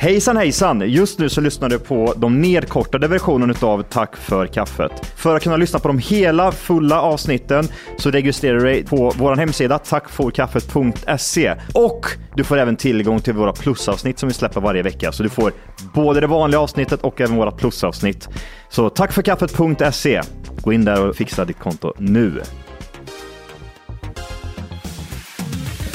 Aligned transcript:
Hejsan 0.00 0.36
hejsan! 0.36 0.90
Just 0.90 1.18
nu 1.18 1.28
så 1.28 1.40
lyssnar 1.40 1.68
du 1.68 1.78
på 1.78 2.14
de 2.16 2.40
nedkortade 2.40 3.08
versionerna 3.08 3.54
av 3.60 3.82
Tack 3.82 4.16
för 4.16 4.46
kaffet. 4.46 5.06
För 5.16 5.36
att 5.36 5.42
kunna 5.42 5.56
lyssna 5.56 5.78
på 5.78 5.88
de 5.88 5.98
hela 5.98 6.52
fulla 6.52 7.02
avsnitten 7.02 7.64
så 7.98 8.10
registrerar 8.10 8.58
du 8.58 8.64
dig 8.64 8.84
på 8.84 9.12
vår 9.18 9.36
hemsida 9.36 9.78
tackforkaffet.se 9.78 11.54
och 11.74 12.06
du 12.36 12.44
får 12.44 12.58
även 12.58 12.76
tillgång 12.76 13.20
till 13.20 13.34
våra 13.34 13.52
plusavsnitt 13.52 14.18
som 14.18 14.28
vi 14.28 14.34
släpper 14.34 14.60
varje 14.60 14.82
vecka. 14.82 15.12
Så 15.12 15.22
du 15.22 15.28
får 15.28 15.52
både 15.94 16.20
det 16.20 16.26
vanliga 16.26 16.60
avsnittet 16.60 17.00
och 17.02 17.20
även 17.20 17.36
våra 17.36 17.50
plusavsnitt. 17.50 18.28
Så 18.68 18.90
tackforkaffet.se. 18.90 20.22
Gå 20.62 20.72
in 20.72 20.84
där 20.84 21.08
och 21.08 21.16
fixa 21.16 21.44
ditt 21.44 21.58
konto 21.58 21.92
nu. 21.98 22.42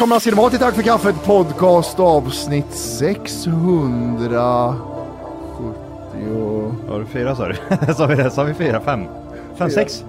Välkomna 0.00 0.20
ska 0.20 0.30
ni 0.30 0.36
vara 0.36 0.50
till 0.50 0.58
Tack 0.58 0.74
för 0.74 0.82
kaffet 0.82 1.24
podcast 1.24 2.00
avsnitt 2.00 2.74
670. 2.74 4.38
Har 6.88 6.98
du 6.98 7.06
fyra 7.06 7.36
sa 7.36 7.48
du? 7.48 7.54
sa 7.94 8.06
vi 8.06 8.14
det? 8.14 8.30
Sa 8.30 8.44
vi 8.44 8.54
fyra? 8.54 8.80
Fem? 8.80 9.04
Fem, 9.58 9.70
sex? 9.70 10.04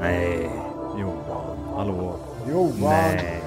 Nej. 0.00 0.50
Johan. 0.98 1.58
Hallå. 1.74 2.16
Johan, 2.50 2.72
Nej. 2.80 3.42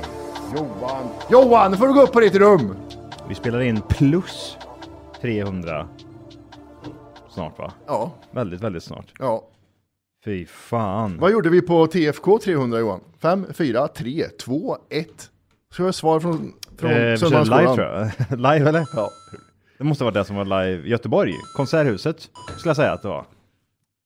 Johan, 0.55 1.09
Johan, 1.29 1.71
nu 1.71 1.77
får 1.77 1.87
du 1.87 1.93
gå 1.93 2.01
upp 2.01 2.11
på 2.11 2.19
ditt 2.19 2.35
rum. 2.35 2.75
Vi 3.29 3.35
spelar 3.35 3.61
in 3.61 3.81
plus 3.89 4.57
300 5.21 5.87
snart 7.29 7.59
va? 7.59 7.71
Ja, 7.87 8.11
Väldigt, 8.31 8.61
väldigt 8.61 8.83
snart. 8.83 9.13
ja. 9.19 9.43
Fy 10.25 10.45
fan. 10.45 11.17
Vad 11.19 11.31
gjorde 11.31 11.49
vi 11.49 11.61
på 11.61 11.87
TFK 11.87 12.39
300 12.39 12.79
Johan? 12.79 12.99
5, 13.21 13.45
4, 13.53 13.87
3, 13.87 14.27
2, 14.45 14.77
1. 14.89 15.30
Ska 15.71 15.83
jag 15.83 15.95
svar 15.95 16.19
från, 16.19 16.53
från 16.77 16.89
Eh, 16.91 17.15
Södermalmsskolan? 17.15 17.61
live 17.63 17.75
tror 17.75 17.87
jag. 17.87 18.37
live 18.53 18.69
eller? 18.69 18.85
Ja. 18.95 19.09
Det 19.77 19.83
måste 19.83 20.03
vara 20.03 20.13
det 20.13 20.25
som 20.25 20.35
var 20.35 20.45
live. 20.45 20.87
Göteborg. 20.89 21.33
Konserthuset. 21.57 22.21
Skulle 22.57 22.69
jag 22.69 22.75
säga 22.75 22.91
att 22.93 23.01
det 23.01 23.07
var. 23.07 23.25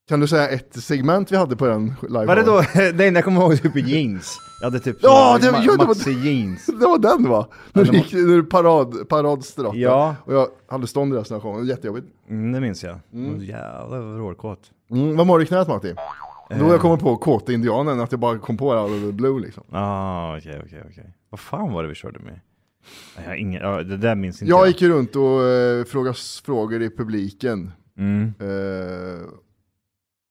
Kan 0.10 0.20
du 0.20 0.28
säga 0.28 0.50
ett 0.50 0.84
segment 0.84 1.32
vi 1.32 1.36
hade 1.38 1.56
på 1.56 1.66
den 1.68 1.94
live? 2.02 2.26
Var 2.26 2.36
det 2.36 2.44
då? 2.44 2.64
Nej, 2.98 3.14
jag 3.14 3.24
kommer 3.24 3.42
ihåg 3.42 3.62
typ 3.62 3.76
i 3.78 3.80
jeans. 3.80 4.38
Jag 4.62 4.68
hade 4.68 4.80
typ 4.80 4.98
Ja, 5.02 5.38
det- 5.42 5.46
ja, 5.48 5.76
det 5.78 5.86
var- 5.86 6.26
jeans. 6.26 6.66
Det 6.80 6.86
var 6.86 6.98
den 6.98 7.30
va? 7.30 7.48
När 7.74 7.84
du 7.84 7.98
gick 7.98 8.14
när 8.14 8.36
du 8.36 8.44
parad, 8.44 9.10
paradstratten. 9.10 9.80
Ja. 9.80 10.16
Och 10.26 10.34
jag 10.34 10.48
hade 10.68 10.88
stånd 10.88 11.14
resten 11.14 11.36
av 11.38 11.42
showen, 11.44 11.66
jättejobbigt. 11.66 12.08
Mm, 12.30 12.52
det 12.52 12.60
minns 12.60 12.84
jag. 12.84 13.00
Mm. 13.14 13.44
Jävlar 13.44 14.00
vad 14.00 14.18
råkåt. 14.20 14.60
Mm, 14.92 15.18
vad 15.18 15.28
mår 15.28 15.38
du 15.40 15.44
i 15.44 15.48
knät 15.48 15.68
Matti? 15.68 15.94
Eh. 16.50 16.60
Då 16.60 16.72
jag 16.72 16.80
kommit 16.82 17.00
på 17.00 17.18
kåta 17.18 17.54
indianen, 17.54 18.00
att 18.00 18.12
jag 18.12 18.20
bara 18.20 18.38
kom 18.40 18.58
på 18.58 18.74
det 18.74 18.82
out 18.82 18.92
of 18.92 19.02
the 19.02 19.12
blue 19.12 19.42
liksom. 19.42 19.64
Ah, 19.72 20.38
okej, 20.38 20.62
okej, 20.66 20.84
okej. 20.92 21.14
Vad 21.36 21.40
fan 21.40 21.74
var 21.74 21.84
det 21.84 21.90
vi 21.90 21.96
körde 21.96 22.20
med? 22.20 22.40
Jag 23.26 23.38
ingen, 23.38 23.62
ja, 23.62 23.84
det 23.84 23.98
där 23.98 24.16
minns 24.16 24.42
inte 24.42 24.50
Jag 24.50 24.68
gick 24.68 24.82
ju 24.82 24.90
runt 24.90 25.16
och 25.16 25.44
eh, 25.44 25.84
frågade 25.86 26.18
frågor 26.46 26.82
i 26.82 26.90
publiken. 26.90 27.72
Mm. 27.98 28.34
Eh, 28.40 29.22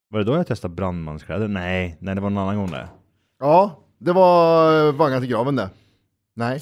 Var 0.09 0.19
det 0.19 0.25
då 0.25 0.33
jag 0.35 0.47
testade 0.47 0.75
brandmanskläder? 0.75 1.49
Nej, 1.49 1.97
nej 2.01 2.15
det 2.15 2.21
var 2.21 2.31
en 2.31 2.39
annan 2.39 2.57
gång 2.57 2.71
det. 2.71 2.89
ja, 3.39 3.85
det 3.99 4.13
var 4.13 4.87
eh, 4.89 4.95
Vagga 4.95 5.21
till 5.21 5.29
graven 5.29 5.57
det. 5.57 5.71
Nej. 6.35 6.61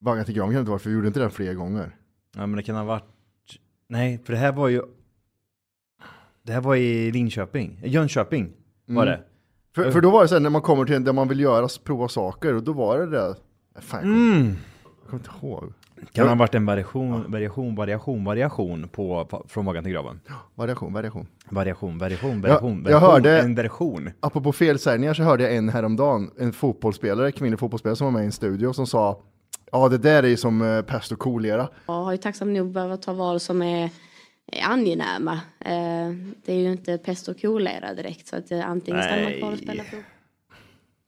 Vagga 0.00 0.24
till 0.24 0.34
graven 0.34 0.48
kan 0.50 0.54
det 0.54 0.60
inte 0.60 0.70
vara, 0.70 0.78
för 0.78 0.88
vi 0.90 0.94
gjorde 0.96 1.08
inte 1.08 1.20
det 1.20 1.30
fler 1.30 1.54
gånger. 1.54 1.96
Ja, 2.36 2.46
men 2.46 2.56
det 2.56 2.62
kan 2.62 2.76
ha 2.76 2.84
varit... 2.84 3.04
Nej, 3.88 4.18
för 4.24 4.32
det 4.32 4.38
här 4.38 4.52
var 4.52 4.68
ju... 4.68 4.82
Det 6.42 6.52
här 6.52 6.60
var 6.60 6.76
i 6.76 7.10
Linköping. 7.12 7.80
Jönköping 7.84 8.52
var 8.86 9.06
Mm. 9.06 9.18
det. 9.20 9.24
För, 9.74 9.90
för 9.90 10.00
då 10.00 10.10
var 10.10 10.22
det 10.22 10.28
så 10.28 10.34
här, 10.34 10.40
när 10.40 10.50
man 10.50 10.62
kommer 10.62 10.84
till 10.84 10.94
en 10.94 11.04
där 11.04 11.12
man 11.12 11.28
vill 11.28 11.40
göra, 11.40 11.68
prova 11.84 12.08
saker, 12.08 12.54
och 12.54 12.62
då 12.62 12.72
var 12.72 12.98
det 12.98 13.06
det. 13.06 13.34
Fan, 13.80 14.00
jag 14.00 14.02
kommer, 14.02 14.36
Mm. 14.36 14.56
jag 15.02 15.10
kommer 15.10 15.20
inte 15.22 15.30
ihåg. 15.46 15.72
Kan 16.12 16.28
ha 16.28 16.34
varit 16.34 16.54
en 16.54 16.66
variation, 16.66 17.24
variation, 17.32 17.74
variation, 17.76 18.24
variation 18.24 18.88
på, 18.88 19.24
på 19.24 19.44
från 19.48 19.64
vaggan 19.64 19.84
till 19.84 19.92
graven. 19.92 20.20
Variation, 20.54 20.92
variation. 20.92 21.26
Variation, 21.48 21.98
variation, 21.98 22.40
variation, 22.40 22.76
jag 22.76 23.00
variation, 23.00 23.10
hörde- 23.10 23.40
en 23.40 23.54
version. 23.54 24.10
Apropå 24.20 24.52
felsägningar 24.52 25.14
så 25.14 25.22
hörde 25.22 25.42
jag 25.42 25.56
en 25.56 25.68
häromdagen, 25.68 26.30
en 26.38 26.52
fotbollsspelare, 26.52 27.32
kvinnlig 27.32 27.58
fotbollsspelare 27.60 27.96
som 27.96 28.04
var 28.04 28.12
med 28.12 28.22
i 28.22 28.26
en 28.26 28.32
studio 28.32 28.72
som 28.72 28.86
sa 28.86 29.20
Ja 29.72 29.88
det 29.88 29.98
där 29.98 30.22
är 30.22 30.26
ju 30.28 30.36
som 30.36 30.62
eh, 30.62 30.82
pest 30.82 31.12
och 31.12 31.18
kolera. 31.18 31.68
Jag 31.86 31.94
har 31.94 32.12
ju 32.12 32.18
tacksam 32.18 32.52
nog 32.52 32.72
behövt 32.72 33.02
ta 33.02 33.12
val 33.12 33.40
som 33.40 33.62
är, 33.62 33.84
är 33.84 33.90
angenäma. 34.62 35.32
Eh, 35.60 36.10
det 36.44 36.52
är 36.52 36.58
ju 36.58 36.72
inte 36.72 36.98
pest 36.98 37.28
och 37.28 37.40
kolera 37.40 37.94
direkt 37.94 38.26
så 38.26 38.36
att 38.36 38.50
eh, 38.50 38.68
antingen 38.68 39.02
stannar 39.02 39.22
man 39.22 39.32
kvar 39.38 39.52
och 39.52 39.58
spelar 39.58 39.84
fotboll. 39.84 40.02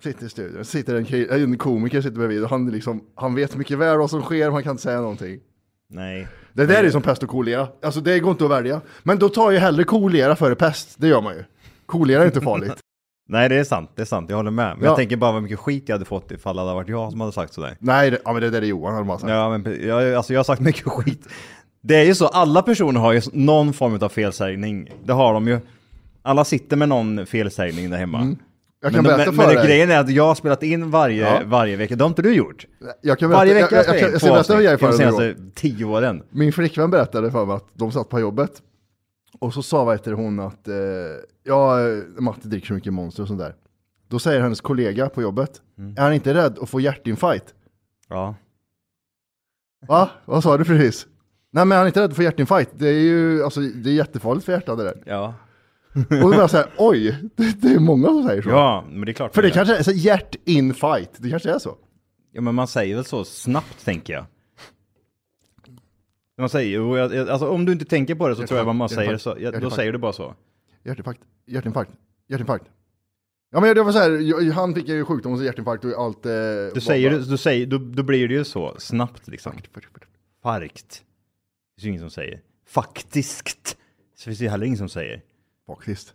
Sitter 0.02 0.26
i 0.26 0.28
studion, 0.28 0.64
sitter 0.64 0.94
en, 0.94 1.06
eh, 1.06 1.42
en 1.42 1.58
komiker 1.58 2.00
sitter 2.00 2.16
bredvid 2.19 2.42
och 2.44 2.50
han, 2.50 2.70
liksom, 2.70 3.04
han 3.14 3.34
vet 3.34 3.56
mycket 3.56 3.78
väl 3.78 3.98
vad 3.98 4.10
som 4.10 4.22
sker, 4.22 4.50
han 4.50 4.62
kan 4.62 4.70
inte 4.70 4.82
säga 4.82 5.00
någonting. 5.00 5.41
Nej. 5.88 6.28
Det 6.52 6.66
där 6.66 6.84
är 6.84 6.91
som 6.91 7.02
pest 7.02 7.22
och 7.22 7.28
kolera, 7.28 7.69
alltså 7.82 8.00
det 8.00 8.20
går 8.20 8.30
inte 8.30 8.44
att 8.44 8.50
välja. 8.50 8.80
Men 9.02 9.19
då 9.19 9.28
tar 9.28 9.50
ju 9.50 9.59
hellre 9.59 9.84
kolera 9.84 10.36
före 10.36 10.54
pest, 10.54 10.94
det 10.98 11.09
gör 11.09 11.22
man 11.22 11.34
ju. 11.34 11.44
Kolera 11.86 12.22
är 12.22 12.27
inte 12.27 12.41
farligt. 12.41 12.72
Nej, 13.28 13.48
det 13.48 13.54
är 13.56 13.65
sant, 13.65 13.91
det 13.94 14.03
är 14.03 14.06
sant, 14.06 14.30
jag 14.30 14.36
håller 14.36 14.50
med. 14.50 14.77
Men 14.77 14.84
Ja. 14.84 14.91
jag 14.91 14.97
tänker 14.97 15.16
bara 15.16 15.33
vad 15.33 15.42
mycket 15.42 15.59
skit 15.59 15.84
jag 15.86 15.94
hade 15.94 16.04
fått 16.04 16.30
ifall 16.30 16.56
det 16.56 16.62
hade 16.62 16.74
varit 16.74 16.88
jag 16.88 17.10
som 17.10 17.21
hade 17.21 17.33
sagt 17.33 17.53
sådär. 17.53 17.77
Nej, 17.80 18.10
det, 18.10 18.18
ja, 18.24 18.33
men 18.33 18.42
det 18.42 18.50
där 18.50 18.62
är 18.62 18.66
Johan, 18.66 18.94
hade 18.94 19.06
man 19.06 19.18
sagt. 19.18 19.30
Ja, 19.30 19.59
men 19.59 19.86
jag, 19.88 20.15
alltså 20.15 20.33
jag 20.33 20.38
har 20.38 20.44
sagt 20.44 20.60
mycket 20.71 20.84
skit. 20.88 21.28
Det 21.80 21.96
är 21.96 22.04
ju 22.04 22.14
så, 22.14 22.26
alla 22.26 22.62
personer 22.62 23.00
har 23.00 23.12
ju 23.12 23.20
någon 23.32 23.72
form 23.72 23.98
av 24.00 24.08
felsägning. 24.08 24.90
Det 25.04 25.12
har 25.12 25.34
de 25.34 25.48
ju. 25.48 25.60
Alla 26.22 26.44
sitter 26.44 26.76
med 26.76 26.88
någon 26.88 27.26
felsägning 27.26 27.90
där 27.90 27.98
hemma. 27.98 28.20
Mm. 28.20 28.36
Jag 28.80 28.92
kan 28.92 29.02
men, 29.02 29.16
berätta 29.16 29.32
men, 29.32 29.40
för 29.40 29.46
men 29.46 29.56
dig. 29.56 29.66
grejen 29.66 29.90
är 29.90 29.98
att 29.98 30.10
jag 30.10 30.26
har 30.26 30.34
spelat 30.34 30.62
in 30.62 30.90
varje, 30.90 31.22
Ja. 31.22 31.42
varje 31.44 31.76
vecka. 31.76 31.96
Det 31.96 32.04
har 32.04 32.08
inte 32.08 32.22
du 32.22 32.34
gjort. 32.34 32.66
Jag 33.02 33.18
kan 33.18 33.28
berätta, 33.28 33.38
Varje 33.38 33.54
vecka 33.54 33.76
jag, 33.76 33.86
jag, 33.86 33.94
jag, 33.94 34.02
jag 34.02 34.12
jag, 34.12 34.20
ska 34.20 34.32
berätta 34.32 34.54
vad 34.54 34.62
jag 34.62 34.80
för 34.80 34.90
de 34.90 34.96
senaste 34.96 35.34
tio 35.54 35.84
åren. 35.84 36.22
Min 36.30 36.52
flickvän 36.52 36.90
berättade 36.90 37.30
för 37.30 37.46
mig 37.46 37.56
att 37.56 37.66
de 37.72 37.92
satt 37.92 38.08
på 38.08 38.20
jobbet 38.20 38.62
och 39.38 39.54
så 39.54 39.62
sa 39.62 39.84
vad 39.84 39.94
heter 39.94 40.12
hon 40.12 40.40
att 40.40 40.68
eh, 40.68 40.74
ja, 41.44 41.78
Matte 42.18 42.48
dricker 42.48 42.66
så 42.66 42.74
mycket 42.74 42.92
monster 42.92 43.22
och 43.22 43.28
sånt 43.28 43.40
där. 43.40 43.54
Då 44.08 44.18
säger 44.18 44.40
hennes 44.40 44.60
kollega 44.60 45.08
på 45.08 45.22
jobbet, 45.22 45.60
är 45.96 46.02
han 46.02 46.12
inte 46.12 46.34
rädd 46.34 46.58
att 46.58 46.68
få 46.68 46.80
hjärtinfarkt? 46.80 47.54
Ja. 48.08 48.34
Va? 49.88 50.10
Vad 50.24 50.42
sa 50.42 50.56
du 50.58 50.64
precis? 50.64 51.06
Nej 51.51 51.65
men 51.65 51.77
han 51.78 51.83
är 51.83 51.87
inte 51.87 52.01
rädd 52.03 52.16
för 52.16 52.22
hjärtinfarkt. 52.22 52.71
Det 52.75 52.89
är 52.89 53.01
ju 53.01 53.45
alltså, 53.45 53.60
det 53.60 53.91
är 53.91 53.95
jättefarligt 53.95 54.45
för 54.45 54.53
hjärtat 54.53 54.78
det 54.78 54.84
där. 54.84 55.03
Ja. 55.07 55.34
Och 55.95 56.03
då 56.21 56.28
blir 56.28 56.39
jag 56.39 56.51
såhär, 56.51 56.66
oj, 56.78 57.16
det, 57.37 57.60
det 57.63 57.69
är 57.69 57.78
många 57.78 58.07
som 58.07 58.25
säger 58.28 58.43
så. 58.43 58.48
Ja, 58.51 58.84
men 58.91 59.01
det 59.07 59.10
är 59.10 59.15
klart. 59.15 59.34
För 59.34 59.43
det 59.43 59.51
kanske 59.51 59.77
är 59.77 59.83
så 59.83 59.91
hjärtinfarkt, 59.93 61.10
det 61.16 61.31
kanske 61.31 61.51
är 61.51 61.59
så. 61.59 61.77
Ja, 62.33 62.41
men 62.41 62.54
man 62.54 62.69
säger 62.69 62.95
väl 62.97 63.04
så 63.04 63.25
snabbt, 63.25 63.84
tänker 63.84 64.13
jag. 64.13 64.25
Man 66.39 66.48
säger 66.48 66.81
jag- 66.81 67.15
jag- 67.15 67.28
alltså 67.28 67.48
om 67.48 67.65
du 67.65 67.72
inte 67.72 67.84
tänker 67.84 68.15
på 68.15 68.28
det 68.28 68.37
så 68.37 68.47
tror 68.47 68.60
jag 68.60 68.75
man 68.75 68.89
säger 68.89 69.16
så, 69.16 69.28
ja, 69.31 69.34
då 69.34 69.41
Hjärtinfarkt. 69.43 69.77
säger 69.77 69.93
du 69.93 69.98
bara 69.98 70.13
så. 70.13 70.34
Hjärtinfarkt, 70.84 71.21
hjärtinfarkt, 71.47 71.91
hjärtinfarkt. 72.28 72.65
Ja 73.53 73.60
men 73.60 73.75
det 73.75 73.83
var 73.83 73.93
så 73.93 73.98
här, 73.98 74.10
jag- 74.10 74.53
han 74.54 74.75
fick 74.75 74.89
ju 74.89 75.04
sjukdom 75.04 75.33
och 75.33 75.39
så 75.39 75.45
hjärtinfarkt 75.45 75.84
och 75.84 75.91
allt. 76.04 76.27
Eh, 76.27 76.33
Du 76.75 76.81
säger, 76.81 77.19
du 77.31 77.37
säger, 77.37 77.66
då, 77.66 77.78
då 77.78 78.03
blir 78.03 78.28
det 78.28 78.34
ju 78.34 78.45
så 78.45 78.75
snabbt 78.78 79.28
liksom. 79.28 79.53
Farkt. 80.43 81.03
Finns 81.76 81.84
ju 81.84 81.88
ingen 81.88 82.00
som 82.00 82.10
säger. 82.10 82.40
Faktiskt. 82.68 83.76
Så 84.16 84.24
finns 84.24 84.38
det 84.38 84.44
ju 84.44 84.50
heller 84.50 84.66
ingen 84.66 84.78
som 84.78 84.88
säger. 84.88 85.20
Faktiskt. 85.66 86.14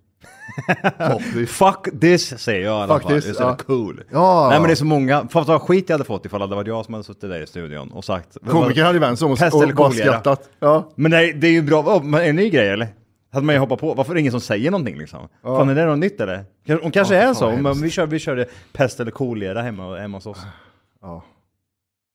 Fuck 1.48 2.00
this 2.02 2.40
säger 2.42 2.66
jag 2.66 2.74
i 2.74 2.78
alla 2.84 2.88
fall. 2.88 3.02
Faktiskt, 3.02 3.28
Det 3.28 3.32
är 3.32 3.34
så 3.34 3.44
ja. 3.44 3.56
cool. 3.58 4.04
Ja. 4.12 4.48
Nej 4.50 4.60
men 4.60 4.68
det 4.68 4.74
är 4.74 4.76
så 4.76 4.86
många, 4.86 5.28
fan 5.28 5.46
vad 5.48 5.62
skit 5.62 5.90
jag 5.90 5.94
hade 5.94 6.04
fått 6.04 6.26
ifall 6.26 6.40
det 6.40 6.44
hade 6.44 6.56
varit 6.56 6.68
jag 6.68 6.86
som 6.86 6.94
hade 6.94 7.04
suttit 7.04 7.22
där 7.22 7.42
i 7.42 7.48
studion 7.48 7.92
och 7.92 8.06
sagt. 8.06 8.38
Komiker 8.48 8.84
hade 8.84 9.00
vänt 9.00 9.20
sig 9.20 9.26
om 9.26 9.32
och, 9.32 9.40
Pest 9.40 9.54
och 9.56 9.62
bara 9.62 9.74
kolera. 9.90 9.94
skrattat. 9.94 10.50
Ja. 10.60 10.90
Men 10.96 11.12
nej, 11.12 11.34
det 11.34 11.48
är 11.48 11.52
ju 11.52 11.62
bra, 11.62 11.82
oh, 11.82 12.04
men 12.04 12.22
en 12.22 12.36
ny 12.36 12.50
grej 12.50 12.70
eller? 12.70 12.88
Hade 13.32 13.46
man 13.46 13.56
ju 13.56 13.60
hoppat 13.60 13.80
på, 13.80 13.94
varför 13.94 14.12
är 14.12 14.14
det 14.14 14.20
ingen 14.20 14.32
som 14.32 14.42
säger 14.42 14.72
någonting 14.72 14.98
liksom? 14.98 15.28
Fan 15.44 15.70
är 15.70 15.76
det 15.76 15.86
något 15.86 16.00
nytt 16.00 16.22
eller? 16.22 16.46
Hon 16.82 16.92
kanske 16.92 17.16
Ja, 17.16 17.22
är 17.22 17.26
fan 17.26 17.36
så, 17.36 17.46
vad 17.46 17.54
men 17.56 17.66
hemskt. 17.66 17.84
vi, 17.84 17.90
kör, 17.90 18.06
vi 18.06 18.20
körde 18.20 18.46
pest 18.74 19.00
eller 19.00 19.12
kolera 19.12 19.62
hemma, 19.62 19.98
hemma 19.98 20.18
hos 20.18 20.26
oss. 20.26 20.40
Ja. 21.02 21.24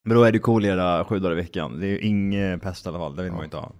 Men 0.06 0.16
då 0.16 0.24
är 0.24 0.32
det 0.32 0.38
kolera 0.38 1.04
sju 1.04 1.18
dagar 1.18 1.32
i 1.32 1.34
veckan, 1.34 1.80
det 1.80 1.86
är 1.86 1.90
ju 1.90 1.98
ingen 1.98 2.60
pest 2.60 2.86
i 2.86 2.88
alla 2.88 2.98
fall, 2.98 3.16
det 3.16 3.22
vill 3.22 3.32
man 3.32 3.40
ju 3.40 3.44
inte 3.44 3.56
ha. 3.56 3.72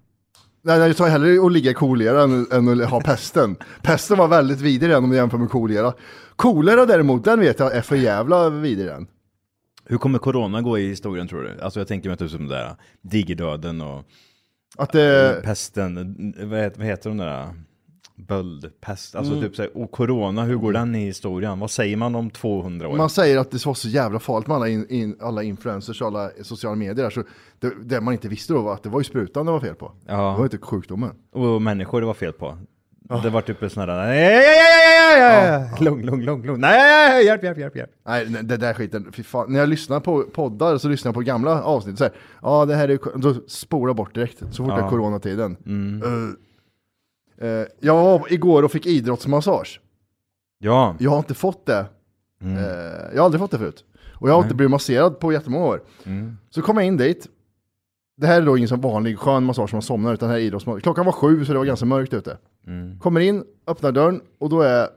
Nej, 0.63 0.79
jag 0.79 0.97
tar 0.97 1.09
hellre 1.09 1.47
att 1.47 1.53
ligga 1.53 1.71
i 1.71 1.75
kolera 1.75 2.23
än, 2.23 2.47
än 2.53 2.83
att 2.83 2.91
ha 2.91 3.01
pesten. 3.01 3.57
Pesten 3.83 4.19
var 4.19 4.29
väldigt 4.29 4.61
vidrig 4.61 4.91
den 4.91 5.05
om 5.05 5.11
du 5.11 5.17
jämför 5.17 5.39
med 5.39 5.51
kolera. 5.51 5.93
Kolera 6.37 6.87
däremot, 6.87 7.25
den 7.25 7.41
vet 7.41 7.59
jag 7.59 7.75
är 7.77 7.81
för 7.81 7.97
jävla 7.97 8.51
vidrig 8.51 8.87
den. 8.87 9.07
Hur 9.85 9.99
kommer 9.99 10.19
corona 10.19 10.63
gå 10.63 10.79
i 10.79 10.89
historien 10.89 11.29
tror 11.29 11.43
du? 11.43 11.61
Alltså 11.63 11.81
jag 11.81 11.89
tänker 11.89 12.09
mig 12.09 12.19
typ 12.19 12.31
som 12.31 12.49
där 12.49 12.77
digerdöden 13.03 13.81
och 13.81 14.05
Att 14.77 14.93
det, 14.93 15.41
pesten, 15.45 16.35
vad 16.51 16.61
heter, 16.61 16.79
vad 16.79 16.87
heter 16.87 17.11
de 17.11 17.17
där? 17.17 17.49
Böldpest, 18.17 19.15
alltså 19.15 19.33
Mm. 19.33 19.45
typ 19.45 19.57
såhär, 19.57 19.77
och 19.77 19.91
corona, 19.91 20.43
hur 20.45 20.57
går 20.57 20.73
den 20.73 20.95
i 20.95 21.05
historien? 21.05 21.59
Vad 21.61 21.71
säger 21.71 21.97
man 21.97 22.15
om 22.15 22.31
200 22.31 22.89
år? 22.89 22.97
man 22.97 23.11
säger 23.11 23.39
att 23.39 23.51
det 23.51 23.67
var 23.67 23.75
så 23.75 23.89
jävla 23.89 24.19
farligt 24.19 24.47
med 24.49 24.55
alla, 24.57 24.69
in, 24.69 24.87
in, 24.91 25.17
alla 25.21 25.43
influencers 25.43 26.01
och 26.03 26.07
alla 26.09 26.31
sociala 26.43 26.77
medier. 26.77 26.95
där, 26.95 27.11
Så 27.11 27.23
det, 27.61 27.73
det 27.85 28.01
man 28.01 28.15
inte 28.15 28.29
visste 28.29 28.53
då 28.53 28.63
var 28.63 28.75
att 28.75 28.83
det 28.83 28.89
var 28.89 29.01
ju 29.01 29.05
sprutan 29.05 29.47
det 29.47 29.53
var 29.53 29.61
fel 29.61 29.75
på. 29.75 29.93
Det 30.07 30.13
var 30.13 30.23
Ja, 30.39 30.43
inte 30.43 30.59
sjukdomen. 30.59 31.11
och 31.33 31.63
människor 31.63 32.01
det 32.01 32.07
var 32.07 32.15
fel 32.15 32.33
på. 32.33 32.59
Det 33.23 33.31
var 33.31 33.41
typ 33.41 33.63
en 33.63 33.71
sån 33.71 33.81
här, 33.89 34.07
nej, 34.07 34.07
nej, 34.09 34.43
nej, 35.19 35.51
nej, 35.51 35.61
nej, 35.71 35.85
lugn, 35.85 36.07
lugn, 36.07 36.25
lugn, 36.25 36.47
lugn, 36.47 36.61
nej, 36.61 37.25
hjälp, 37.27 37.43
hjälp, 37.45 37.59
hjälp, 37.59 37.77
hjälp. 37.77 37.91
Nej, 38.07 38.27
det 38.27 38.57
där 38.57 38.75
skiten, 38.75 39.13
fy 39.13 39.23
fan. 39.23 39.53
När 39.53 39.59
jag 39.61 39.69
lyssnar 39.69 40.01
på 40.01 40.23
poddar 40.23 40.79
så 40.79 40.89
lyssnar 40.89 41.09
jag 41.09 41.15
på 41.15 41.21
gamla 41.21 41.63
avsnitt. 41.63 41.99
Så 41.99 42.05
här, 42.05 42.13
ja, 42.43 42.65
det 42.65 42.75
här 42.75 42.89
är, 42.89 42.99
då 43.19 43.35
spolar 43.49 43.95
bort 43.95 44.15
direkt, 44.15 44.39
så 44.39 44.65
fort 44.65 44.67
det 44.69 44.73
är 44.75 44.79
Ja. 44.79 44.91
coronatiden. 44.91 45.57
Mm. 45.67 46.03
Uh, 46.03 46.31
jag 47.81 47.95
var 47.95 48.33
igår 48.33 48.63
och 48.63 48.73
fick 48.73 48.87
idrottsmassage. 48.87 49.81
Ja, 50.59 50.97
Jag 50.99 51.11
har 51.11 51.19
inte 51.19 51.35
fått 51.35 51.67
det. 51.67 51.87
Mm. 52.41 52.57
Eh, 52.57 52.65
jag 53.15 53.19
har 53.19 53.25
aldrig 53.25 53.41
fått 53.41 53.51
det 53.51 53.59
förut. 53.59 53.85
Och 54.15 54.29
jag 54.29 54.35
har 54.35 54.43
inte 54.43 54.55
blivit 54.55 54.71
masserad 54.71 55.21
på 55.21 55.33
jättemånga 55.33 55.65
år. 55.67 55.83
Mm. 56.05 56.37
Så 56.51 56.63
kom 56.63 56.77
jag 56.77 56.87
in 56.87 56.97
dit. 56.97 57.29
Det 58.17 58.27
här 58.27 58.43
är 58.43 58.47
då 58.47 58.57
ingen 58.57 58.69
sån 58.69 58.81
vanlig 58.81 59.19
skön 59.19 59.45
massage 59.45 59.71
som 59.71 59.77
man 59.77 59.83
somnar, 59.83 60.15
utan 60.15 60.29
här 60.29 60.37
är 60.37 60.41
idrottsmassage. 60.41 60.83
Klockan 60.83 61.05
var 61.05 61.13
sju 61.13 61.45
så 61.45 61.53
det 61.53 61.59
var 61.59 61.65
ganska 61.67 61.87
mörkt 61.87 62.15
ute. 62.15 62.39
Mm. 62.67 62.99
Kommer 63.01 63.21
in, 63.21 63.45
öppnar 63.67 63.93
dörren 63.93 64.21
och 64.39 64.51
då 64.51 64.61
är 64.61 64.89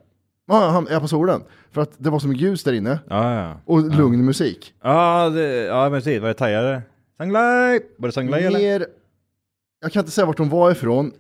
ah, 0.48 0.70
han 0.70 0.88
är 0.88 1.00
på 1.00 1.08
solen. 1.08 1.42
För 1.72 1.82
att 1.82 1.92
det 1.98 2.10
var 2.10 2.20
så 2.20 2.28
mycket 2.28 2.42
ljus 2.48 2.64
där 2.64 2.74
inne. 2.74 3.00
ja, 3.10 3.34
ja. 3.34 3.56
Och 3.66 3.96
lugn 3.96 4.26
musik. 4.26 4.74
Ja, 4.84 5.30
det, 5.30 5.56
ja 5.66 5.90
men 5.90 6.00
precis, 6.00 6.22
var 6.22 6.28
det 6.28 6.34
thaiare? 6.34 6.82
Sanglai! 7.18 7.80
Var 7.98 8.08
det 8.08 8.12
Sanglai 8.12 8.44
eller? 8.44 8.60
Mer, 8.60 8.86
jag 9.82 9.92
kan 9.92 10.00
inte 10.00 10.12
säga 10.12 10.26
vart 10.26 10.40
hon 10.40 10.50
var 10.50 10.72
ifrån. 10.72 11.12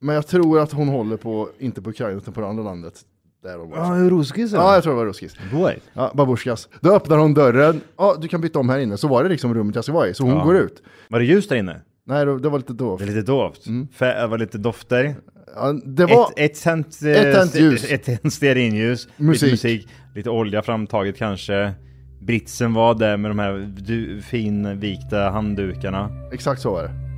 Men 0.00 0.14
jag 0.14 0.26
tror 0.26 0.60
att 0.60 0.72
hon 0.72 0.88
håller 0.88 1.16
på, 1.16 1.48
inte 1.58 1.82
på 1.82 1.90
Ukraina 1.90 2.16
utan 2.18 2.34
på 2.34 2.40
det 2.40 2.46
andra 2.46 2.64
landet. 2.64 2.94
Där 3.42 3.58
hon 3.58 3.70
var. 3.70 3.78
Ja, 3.78 4.10
ruskis 4.10 4.52
Ja, 4.52 4.74
jag 4.74 4.82
tror 4.82 4.92
det 4.92 4.96
var 4.98 5.06
ruskis. 5.06 5.36
Boy. 5.52 5.78
Ja, 5.92 6.12
babusjkas. 6.14 6.68
Då 6.80 6.92
öppnar 6.94 7.18
hon 7.18 7.34
dörren. 7.34 7.80
Ja, 7.96 8.16
du 8.20 8.28
kan 8.28 8.40
byta 8.40 8.58
om 8.58 8.68
här 8.68 8.78
inne. 8.78 8.96
Så 8.96 9.08
var 9.08 9.22
det 9.22 9.28
liksom 9.28 9.54
rummet 9.54 9.74
jag 9.74 9.84
ska 9.84 9.92
vara 9.92 10.08
i. 10.08 10.14
Så 10.14 10.24
hon 10.24 10.36
Ja. 10.36 10.44
går 10.44 10.56
ut. 10.56 10.82
Var 11.08 11.18
det 11.18 11.24
ljus 11.24 11.48
där 11.48 11.56
inne? 11.56 11.80
Nej, 12.06 12.26
det 12.26 12.38
det 12.38 12.48
var 12.48 12.58
lite 12.58 12.72
dovt. 12.72 12.98
Det 13.00 13.04
är 13.04 13.14
lite 13.14 13.22
dovt. 13.32 13.66
Fä- 13.66 14.20
Det 14.20 14.26
var 14.26 14.38
lite 14.38 14.58
dofter. 14.58 15.14
Ja, 15.54 15.72
det 15.84 16.06
var... 16.06 16.24
Ett, 16.36 16.38
ett 16.56 16.62
tänt, 16.62 16.98
eh, 17.02 17.10
Ett 17.10 17.34
tänt 17.36 17.54
ljus. 17.54 17.84
Ett 17.90 18.04
tänt 18.04 18.32
stearinljus. 18.32 19.08
Musik. 19.16 19.42
Lite 19.42 19.52
musik. 19.52 19.88
Lite 20.14 20.30
olja 20.30 20.62
framtaget 20.62 21.16
kanske. 21.16 21.72
Britsen 22.20 22.74
var 22.74 22.94
där 22.94 23.16
med 23.16 23.30
de 23.30 23.38
här 23.38 23.72
du, 23.78 24.22
finvikta 24.22 25.18
handdukarna. 25.30 26.08
Exakt 26.32 26.60
så 26.62 26.70
var 26.72 26.82
det. 26.82 27.09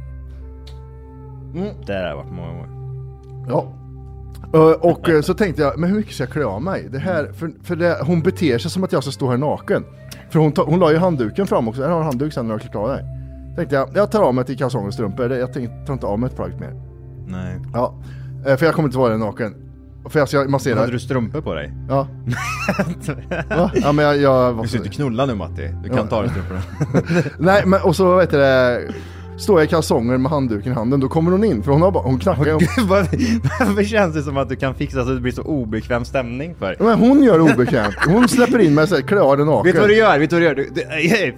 Det 1.87 1.93
har 1.93 2.01
jag 2.03 2.17
varit 2.17 2.33
många 2.33 2.49
gånger. 2.49 2.69
Ja. 3.49 3.67
Ö, 4.55 4.75
Och 4.81 5.09
eh, 5.09 5.21
så 5.21 5.35
tänkte 5.35 5.63
jag, 5.63 5.79
men 5.79 5.91
hur 5.91 5.97
mycket 5.97 6.15
ska 6.15 6.23
jag 6.25 6.31
klä 6.33 6.45
av 6.45 6.63
mig? 6.63 6.89
Det 6.93 6.99
här, 6.99 7.33
för, 7.33 7.51
för 7.63 7.77
det, 7.77 7.99
hon 8.07 8.23
beter 8.23 8.59
sig 8.59 8.71
som 8.71 8.85
att 8.85 8.93
jag 8.93 9.03
ska 9.03 9.13
stå 9.13 9.31
här 9.31 9.37
naken. 9.37 9.85
För 10.31 10.39
hon, 10.39 10.53
tar, 10.53 10.65
hon 10.65 10.79
la 10.79 10.91
ju 10.93 10.99
handduken 10.99 11.47
fram 11.47 11.69
också, 11.69 11.83
här 11.83 11.89
har 11.91 12.03
handduk 12.03 12.33
sen 12.33 12.47
när 12.47 12.55
jag 12.55 12.61
klätt 12.61 12.77
av 12.77 12.89
dig. 12.89 13.05
Tänkte 13.57 13.75
jag, 13.75 13.89
jag 13.95 14.11
tar 14.11 14.23
av 14.23 14.35
mig 14.35 14.45
till 14.45 14.59
kalsonger 14.59 14.87
och 14.87 14.95
strumpor, 14.95 15.33
jag 15.33 15.53
tänkte, 15.53 15.87
tar 15.87 15.93
inte 15.93 16.07
av 16.07 16.19
mig 16.19 16.27
ett 16.27 16.37
plagg 16.37 16.61
mer. 16.61 16.75
Nej. 17.27 17.59
Ja, 17.75 17.95
eh, 18.47 18.57
för 18.57 18.67
jag 18.67 18.75
kommer 18.75 18.89
inte 18.89 18.99
vara 18.99 19.17
naken. 19.17 19.55
För 20.09 20.19
jag 20.19 20.29
ska 20.29 20.45
massera. 20.45 20.79
Hade 20.81 20.93
du 20.93 20.99
strumpor 21.01 21.41
på 21.41 21.55
dig? 21.55 21.73
Ja. 21.89 22.07
Va? 23.57 23.71
Ja 23.75 23.93
men 23.93 24.05
jag, 24.05 24.17
jag 24.17 24.53
var 24.53 24.63
Du 24.63 24.69
ska 24.69 24.79
inte 24.79 24.91
knulla 24.91 25.27
nu 25.27 25.35
Matti. 25.35 25.69
Du 25.83 25.89
kan 25.89 25.99
Ja. 25.99 26.07
ta 26.07 26.23
dig 26.23 26.31
strumporna. 26.31 26.61
Nej 27.39 27.63
men 27.67 27.83
och 27.83 27.97
så 27.97 28.17
vet 28.17 28.31
du 28.31 28.37
det, 28.39 28.81
står 29.37 29.61
jag 29.61 29.65
i 29.67 29.69
kalsonger 29.71 30.19
med 30.19 30.31
handduken 30.31 30.73
i 30.73 30.75
handen, 30.75 31.01
då 31.01 31.09
kommer 31.09 31.31
hon 31.33 31.45
in 31.45 31.63
för 31.63 31.73
hon 31.73 31.83
har 31.83 31.91
bara, 31.91 32.03
hon 32.03 32.19
knackar. 32.19 32.45
Gud, 32.45 32.69
vad- 32.89 33.07
Varför 33.61 33.85
känns 33.85 34.15
det 34.15 34.23
som 34.23 34.37
att 34.37 34.49
du 34.49 34.57
kan 34.57 34.75
fixa 34.75 34.95
så 35.05 35.11
att 35.11 35.17
det 35.17 35.21
blir 35.21 35.33
så 35.33 35.43
obekväm 35.43 36.05
stämning 36.05 36.55
för? 36.59 36.77
Men 36.79 36.99
hon 36.99 37.23
gör 37.23 37.41
obekvämt. 37.41 37.95
Hon 38.07 38.29
släpper 38.29 38.59
in 38.59 38.75
mig 38.75 38.87
såhär, 38.89 39.03
klä 39.03 39.21
av 39.21 39.37
dig 39.37 39.47
naken. 39.47 39.65
Vet 39.67 39.75
du 39.75 39.81
vad 39.81 39.91
du 39.91 39.97
gör? 39.97 40.19
Vet 40.19 40.31
du 40.31 40.37
vad 40.37 40.43
du 40.43 40.47
gör? 40.47 40.55
Du, 40.55 40.71
du, 40.75 40.83
hej, 40.89 41.37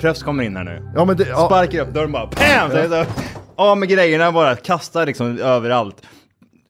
Pröfs 0.00 0.22
kommer 0.22 0.42
in 0.44 0.56
här 0.56 0.64
nu. 0.64 0.92
Ja 0.94 1.04
men 1.04 1.16
det, 1.16 1.26
ja, 1.28 1.46
Sparkar 1.46 1.80
upp 1.82 1.94
dörren 1.94 2.12
bara, 2.12 2.26
PAM! 2.26 2.70
Så 2.70 2.88
så, 2.88 3.04
Av 3.56 3.78
med 3.78 3.88
grejerna 3.88 4.32
bara, 4.32 4.56
kastar 4.56 5.06
liksom 5.06 5.38
överallt. 5.38 5.96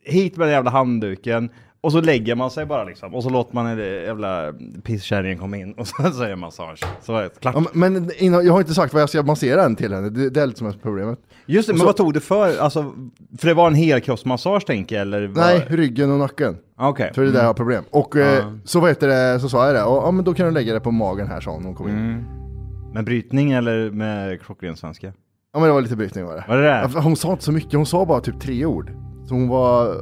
Hit 0.05 0.37
med 0.37 0.46
den 0.46 0.55
jävla 0.55 0.70
handduken. 0.70 1.50
Och 1.82 1.93
så 1.93 2.01
lägger 2.01 2.34
man 2.34 2.51
sig 2.51 2.67
bara 2.67 2.84
liksom. 2.84 3.15
Och 3.15 3.22
så 3.22 3.31
låter 3.31 3.55
man 3.55 3.65
den 3.67 3.79
jävla 3.79 4.53
pisskärringen 4.84 5.39
komma 5.39 5.56
in. 5.56 5.72
Och 5.72 5.87
så, 5.87 6.22
är 6.22 6.29
det 6.29 6.37
massage. 6.37 6.81
Så 7.03 7.17
är 7.17 7.22
det 7.22 7.41
klart. 7.41 7.55
ja, 7.58 7.65
men 7.72 8.10
innan, 8.19 8.46
jag 8.46 8.53
har 8.53 8.60
inte 8.60 8.75
sagt 8.75 8.93
vad 8.93 9.03
jag 9.03 9.08
ska 9.08 9.22
massera 9.22 9.65
än 9.65 9.77
till 9.77 9.93
henne, 9.94 10.10
det, 10.10 10.31
det 10.31 10.43
är 10.43 10.46
lite 10.46 10.58
som 10.58 10.67
är 10.69 10.72
problemet. 10.82 11.19
Just 11.46 11.69
det, 11.69 11.72
och 11.72 11.77
men 11.77 11.81
så- 11.81 11.87
vad 11.87 11.96
tog 11.96 12.15
du 12.15 12.20
för? 12.20 12.58
Alltså, 12.58 12.93
för 13.39 13.49
det 13.49 13.55
var 13.55 13.67
en 13.67 13.75
helkroppsmassage 13.75 14.67
tänker 14.67 14.96
jag, 14.96 15.03
eller? 15.03 15.27
vad- 15.27 15.37
Nej, 15.37 15.67
ryggen 15.69 16.13
och 16.13 16.19
nacken. 16.19 16.56
Ah, 16.77 16.89
Okej. 16.89 17.10
För 17.15 17.22
det 17.22 17.29
är 17.29 17.32
där 17.32 17.41
jag 17.41 17.46
har 17.46 17.55
problem. 17.55 17.84
Och 17.91 18.17
eh, 18.17 18.34
Ja. 18.39 18.53
så 18.65 18.81
vad 18.81 18.91
heter 18.91 19.08
det, 19.08 19.41
så 19.41 19.49
sa 19.49 19.67
jag 19.67 19.75
det, 19.75 19.82
och, 19.84 19.96
ja 20.06 20.10
men 20.10 20.25
då 20.25 20.34
kan 20.34 20.46
du 20.46 20.53
lägga 20.53 20.75
det 20.75 20.81
på 20.81 20.91
magen 20.91 21.27
här 21.29 21.41
sa 21.41 21.51
hon, 21.51 21.65
hon 21.65 21.75
kom 21.75 21.89
in. 21.89 21.94
Mm. 21.99 22.25
Med 22.94 23.05
brytning 23.05 23.53
eller 23.53 23.91
med 23.91 24.41
klockren 24.43 24.77
svenska? 24.77 25.06
Ja 25.53 25.58
men 25.60 25.69
det 25.69 25.75
var 25.75 25.81
lite 25.81 25.96
brytning 25.96 26.25
var 26.25 26.34
det. 26.34 26.44
Var 26.49 26.56
det 26.56 26.63
det? 26.82 26.89
För 26.89 27.01
Hon 27.01 27.17
sa 27.17 27.32
inte 27.32 27.44
så 27.44 27.53
mycket, 27.53 27.72
hon 27.72 27.87
sa 27.87 28.06
bara 28.06 28.20
typ 28.20 28.41
tre 28.41 28.65
ord. 28.67 28.91
Så 29.29 29.34
hon 29.34 29.49
var, 29.49 29.96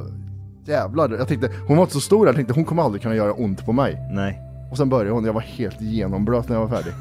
jävlar, 0.69 1.09
jag 1.09 1.27
tänkte, 1.27 1.49
hon 1.67 1.77
var 1.77 1.83
inte 1.83 1.93
så 1.93 2.01
stor, 2.01 2.27
jag 2.27 2.35
tänkte 2.35 2.53
hon 2.53 2.65
kommer 2.65 2.83
aldrig 2.83 3.01
kunna 3.01 3.15
göra 3.15 3.33
ont 3.33 3.65
på 3.65 3.71
mig. 3.71 3.97
Nej. 4.11 4.41
Och 4.71 4.77
sen 4.77 4.89
började 4.89 5.11
hon, 5.11 5.25
jag 5.25 5.33
var 5.33 5.41
helt 5.41 5.81
genomblöt 5.81 6.49
när 6.49 6.55
jag 6.55 6.67
var 6.67 6.77
färdig. 6.77 6.93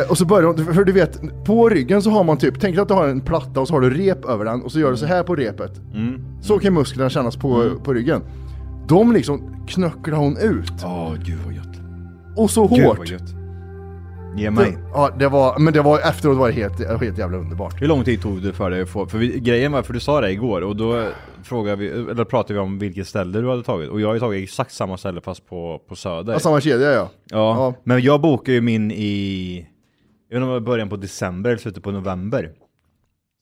eh, 0.00 0.10
och 0.10 0.18
så 0.18 0.24
började 0.24 0.62
hon, 0.62 0.74
för 0.74 0.84
du 0.84 0.92
vet, 0.92 1.44
på 1.44 1.68
ryggen 1.68 2.02
så 2.02 2.10
har 2.10 2.24
man 2.24 2.38
typ, 2.38 2.60
tänk 2.60 2.74
dig 2.76 2.82
att 2.82 2.88
du 2.88 2.94
har 2.94 3.08
en 3.08 3.20
platta 3.20 3.60
och 3.60 3.68
så 3.68 3.74
har 3.74 3.80
du 3.80 3.90
rep 3.90 4.24
över 4.24 4.44
den 4.44 4.62
och 4.62 4.72
så 4.72 4.80
gör 4.80 4.90
du 4.90 4.96
så 4.96 5.06
här 5.06 5.22
på 5.22 5.36
repet. 5.36 5.80
Mm. 5.94 6.24
Så 6.42 6.58
kan 6.58 6.74
musklerna 6.74 7.10
kännas 7.10 7.36
på, 7.36 7.70
på 7.84 7.94
ryggen. 7.94 8.22
De 8.88 9.12
liksom 9.12 9.66
knöcklar 9.66 10.16
hon 10.16 10.36
ut. 10.36 10.72
Åh, 10.84 11.14
gud 11.24 11.38
vad 11.44 11.54
gött. 11.54 11.80
Och 12.36 12.50
så 12.50 12.66
Gud 12.66 12.84
hårt. 12.84 13.10
Ge 14.36 14.50
mig. 14.50 14.70
Det, 14.70 14.78
ja, 14.92 15.10
det 15.18 15.28
var, 15.28 15.58
men 15.58 15.72
det 15.72 15.82
var 15.82 15.98
efteråt 15.98 16.36
var 16.36 16.48
det 16.48 16.54
helt, 16.54 17.00
helt 17.00 17.18
jävla 17.18 17.38
underbart. 17.38 17.82
Hur 17.82 17.86
lång 17.86 18.04
tid 18.04 18.22
tog 18.22 18.42
det 18.42 18.52
för 18.52 18.70
dig 18.70 18.82
att 18.82 18.88
få, 18.88 19.06
för 19.06 19.18
vi, 19.18 19.40
grejen 19.40 19.72
var, 19.72 19.82
för 19.82 19.92
du 19.92 20.00
sa 20.00 20.20
det 20.20 20.32
igår 20.32 20.60
och 20.60 20.76
då 20.76 21.08
frågade 21.42 21.76
vi, 21.76 21.88
eller 21.88 22.24
pratade 22.24 22.54
vi 22.54 22.60
om 22.60 22.78
vilket 22.78 23.08
ställe 23.08 23.40
du 23.40 23.48
hade 23.48 23.62
tagit 23.62 23.90
och 23.90 24.00
jag 24.00 24.08
har 24.08 24.14
ju 24.14 24.20
tagit 24.20 24.44
exakt 24.44 24.72
samma 24.72 24.96
ställe 24.96 25.20
fast 25.20 25.46
på, 25.46 25.82
på 25.88 25.96
Söder. 25.96 26.32
Ja, 26.32 26.38
samma 26.38 26.60
kedja 26.60 26.92
ja. 26.92 27.10
ja, 27.24 27.56
ja. 27.56 27.74
men 27.84 28.02
jag 28.02 28.20
bokade 28.20 28.52
ju 28.52 28.60
min 28.60 28.90
i, 28.90 29.56
jag 30.28 30.36
vet 30.36 30.42
inte 30.42 30.44
om 30.44 30.54
det 30.54 30.60
var 30.60 30.66
början 30.66 30.88
på 30.88 30.96
december 30.96 31.50
eller 31.50 31.60
slutet 31.60 31.82
på 31.82 31.90
november. 31.90 32.52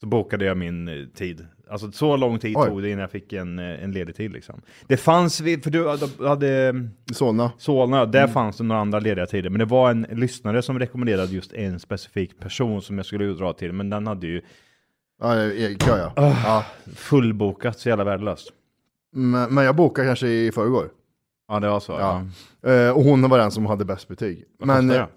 Så 0.00 0.06
bokade 0.06 0.44
jag 0.44 0.56
min 0.56 0.88
eh, 0.88 0.94
tid. 1.16 1.46
Alltså 1.70 1.92
så 1.92 2.16
lång 2.16 2.38
tid 2.38 2.54
Oj. 2.56 2.68
tog 2.68 2.82
det 2.82 2.88
innan 2.90 3.00
jag 3.00 3.10
fick 3.10 3.32
en, 3.32 3.58
eh, 3.58 3.84
en 3.84 3.92
ledig 3.92 4.16
tid 4.16 4.32
liksom. 4.32 4.60
Det 4.86 4.96
fanns, 4.96 5.38
för 5.38 5.70
du 5.70 5.88
hade- 5.88 6.28
hade 6.28 6.74
Solna. 7.12 7.52
Solna, 7.58 8.06
där 8.06 8.18
Mm. 8.22 8.32
fanns 8.32 8.56
det 8.56 8.64
några 8.64 8.80
andra 8.80 8.98
lediga 9.00 9.26
tider. 9.26 9.50
Men 9.50 9.58
det 9.58 9.64
var 9.64 9.90
en 9.90 10.06
lyssnare 10.10 10.62
som 10.62 10.78
rekommenderade 10.78 11.32
just 11.32 11.52
en 11.52 11.80
specifik 11.80 12.38
person 12.40 12.82
som 12.82 12.96
jag 12.96 13.06
skulle 13.06 13.24
dra 13.26 13.52
till. 13.52 13.72
Men 13.72 13.90
den 13.90 14.06
hade 14.06 14.26
ju 14.26 14.42
Ja, 15.20 15.34
kö 15.78 15.98
ja. 15.98 16.12
Ah. 16.16 16.34
ja. 16.44 16.64
Fullbokat, 16.94 17.78
så 17.78 17.88
jävla 17.88 18.04
värdelöst. 18.04 18.52
Men, 19.12 19.54
men 19.54 19.64
jag 19.64 19.76
bokade 19.76 20.08
kanske 20.08 20.28
i 20.28 20.52
förrgår. 20.52 20.88
Ja, 21.48 21.60
det 21.60 21.68
var 21.68 21.80
så. 21.80 21.92
Ja. 21.92 22.26
Eh, 22.72 22.90
och 22.90 23.02
hon 23.04 23.28
var 23.28 23.38
den 23.38 23.50
som 23.50 23.66
hade 23.66 23.84
bäst 23.84 24.08
betyg. 24.08 24.44
Vad 24.58 24.66
men, 24.66 24.76
kostar 24.88 25.00
eh, 25.00 25.06
det? 25.06 25.12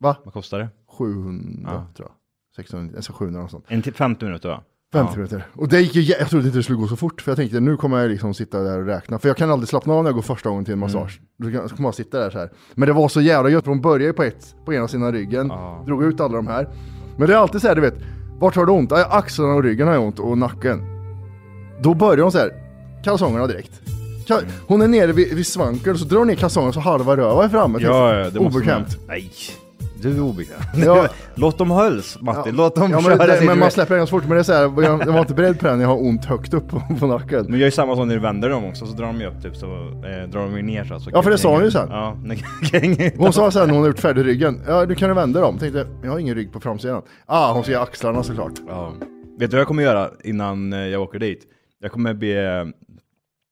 Va? 0.00 0.16
Vad 0.24 0.34
kostar 0.34 0.58
det? 0.58 0.68
700 0.98 1.70
Ja. 1.74 1.86
tror 1.96 2.08
jag. 2.08 2.14
600, 2.56 2.96
alltså 2.96 3.12
700 3.12 3.42
och 3.42 3.50
sånt. 3.50 3.64
En 3.68 3.82
till 3.82 3.94
50 3.94 4.24
minuter 4.24 4.48
va? 4.48 4.62
50 4.92 5.10
Ja. 5.12 5.16
minuter. 5.16 5.46
Och 5.54 5.68
det 5.68 5.80
gick 5.80 5.94
ju, 5.94 6.02
jag 6.02 6.28
trodde 6.30 6.46
inte 6.46 6.58
det 6.58 6.62
skulle 6.62 6.78
gå 6.78 6.86
så 6.88 6.96
fort, 6.96 7.20
för 7.22 7.30
jag 7.30 7.36
tänkte 7.36 7.60
nu 7.60 7.76
kommer 7.76 7.98
jag 7.98 8.10
liksom 8.10 8.34
sitta 8.34 8.60
där 8.62 8.78
och 8.78 8.86
räkna. 8.86 9.18
För 9.18 9.28
jag 9.28 9.36
kan 9.36 9.50
aldrig 9.50 9.68
slappna 9.68 9.92
av 9.94 10.02
när 10.02 10.08
jag 10.10 10.14
går 10.14 10.22
första 10.22 10.48
gången 10.48 10.64
till 10.64 10.72
en 10.72 10.78
massage. 10.78 11.20
Då 11.38 11.50
kan- 11.50 11.68
så 11.68 11.76
kommer 11.76 11.88
jag 11.88 11.94
sitta 11.94 12.18
där 12.18 12.30
så 12.30 12.38
här. 12.38 12.50
Men 12.74 12.86
det 12.86 12.92
var 12.92 13.08
så 13.08 13.20
jävla 13.20 13.50
gött, 13.50 13.64
för 13.64 13.70
hon 13.70 13.80
började 13.80 14.12
på 14.12 14.22
ett, 14.22 14.54
på 14.64 14.74
ena 14.74 14.88
sidan 14.88 15.12
ryggen, 15.12 15.52
drog 15.86 16.04
ut 16.04 16.20
alla 16.20 16.36
de 16.36 16.46
här. 16.46 16.68
Men 17.16 17.28
det 17.28 17.34
är 17.34 17.38
alltid 17.38 17.60
så 17.60 17.68
här, 17.68 17.74
du 17.74 17.80
vet, 17.80 17.94
vart 18.38 18.56
har 18.56 18.66
du 18.66 18.72
ont? 18.72 18.90
Ja, 18.90 19.04
Axlarna 19.10 19.54
och 19.54 19.62
ryggen 19.62 19.88
har 19.88 19.98
ont, 19.98 20.18
och 20.18 20.38
nacken. 20.38 20.80
Då 21.82 21.94
börjar 21.94 22.22
hon 22.22 22.32
så 22.32 22.38
här, 22.38 22.50
kalsongerna 23.04 23.46
direkt. 23.46 23.80
Ka- 24.28 24.42
Hon 24.66 24.82
är 24.82 24.88
nere 24.88 25.12
vid, 25.12 25.34
vid 25.34 25.46
svanken, 25.46 25.92
och 25.92 25.98
så 25.98 26.04
drar 26.04 26.18
hon 26.18 26.26
ner 26.26 26.34
kalsongerna 26.34 26.72
så 26.72 26.80
halva 26.80 27.16
röva 27.16 27.44
är 27.44 27.48
framme. 27.48 27.78
typ. 27.78 27.86
Ja, 27.86 28.14
ja, 28.18 28.30
det 28.30 28.40
måste 28.40 28.58
Obekvämt. 28.58 28.88
man- 28.96 29.06
Nej, 29.06 29.30
du 30.02 30.16
är 30.16 30.20
obekväm. 30.20 30.58
Ja. 30.84 31.08
Låt 31.34 31.58
dem 31.58 31.70
hölls 31.70 32.18
Martin, 32.20 32.42
Ja. 32.56 32.62
låt 32.62 32.74
dem 32.74 32.90
ja, 32.90 33.00
köra 33.00 33.16
men, 33.16 33.26
det, 33.28 33.36
sin- 33.36 33.46
men 33.46 33.58
man 33.58 33.70
släpper 33.70 33.96
den 33.96 34.06
så 34.06 34.10
fort, 34.10 34.22
men 34.28 34.30
det 34.34 34.38
är 34.38 34.42
så 34.42 34.52
här, 34.52 34.62
jag, 34.62 35.00
jag 35.06 35.12
var 35.12 35.20
inte 35.20 35.34
beredd 35.34 35.58
på 35.60 35.66
den, 35.66 35.80
jag 35.80 35.88
har 35.88 36.02
ont 36.02 36.24
högt 36.24 36.54
upp 36.54 36.68
på, 36.68 36.82
på 37.00 37.06
nacken. 37.06 37.42
Men 37.42 37.52
jag 37.52 37.60
gör 37.60 37.70
samma 37.70 37.96
sak 37.96 38.06
när 38.06 38.14
du 38.14 38.20
vänder 38.20 38.50
dem 38.50 38.64
också, 38.64 38.86
så 38.86 38.92
drar 38.96 39.06
de 39.06 39.20
ju 39.20 39.26
upp 39.26 39.42
typ 39.42 39.56
så 39.56 39.66
eh, 39.66 40.28
drar 40.30 40.40
de 40.40 40.56
ju 40.56 40.62
ner 40.62 40.84
så. 40.84 41.00
så 41.00 41.10
Ja, 41.12 41.22
för 41.22 41.30
det 41.30 41.38
sa 41.38 41.54
hon 41.54 41.64
ju 41.64 41.70
sen. 41.70 41.88
Ja, 41.90 42.16
Hon 43.16 43.32
sa 43.32 43.50
sen 43.50 43.68
när 43.68 43.74
hon 43.74 43.86
gjort 43.86 43.98
färdig 43.98 44.24
ryggen, 44.26 44.60
ja 44.66 44.86
du 44.86 44.94
kan 44.94 45.08
ju 45.08 45.14
vända 45.14 45.40
dem. 45.40 45.58
Tänkte, 45.58 45.86
jag 46.02 46.10
har 46.10 46.18
ingen 46.18 46.34
rygg 46.34 46.52
på 46.52 46.60
framsidan. 46.60 47.02
Ah, 47.26 47.52
hon 47.52 47.64
ser 47.64 47.78
axlarna 47.78 48.22
såklart. 48.22 48.52
Ja. 48.68 48.92
Vet 49.38 49.50
du 49.50 49.56
vad 49.56 49.60
jag 49.60 49.66
kommer 49.68 49.82
göra 49.82 50.10
innan 50.24 50.72
eh, 50.72 50.78
jag 50.78 51.02
åker 51.02 51.18
dit? 51.18 51.44
Jag 51.80 51.92
kommer 51.92 52.14
be 52.14 52.66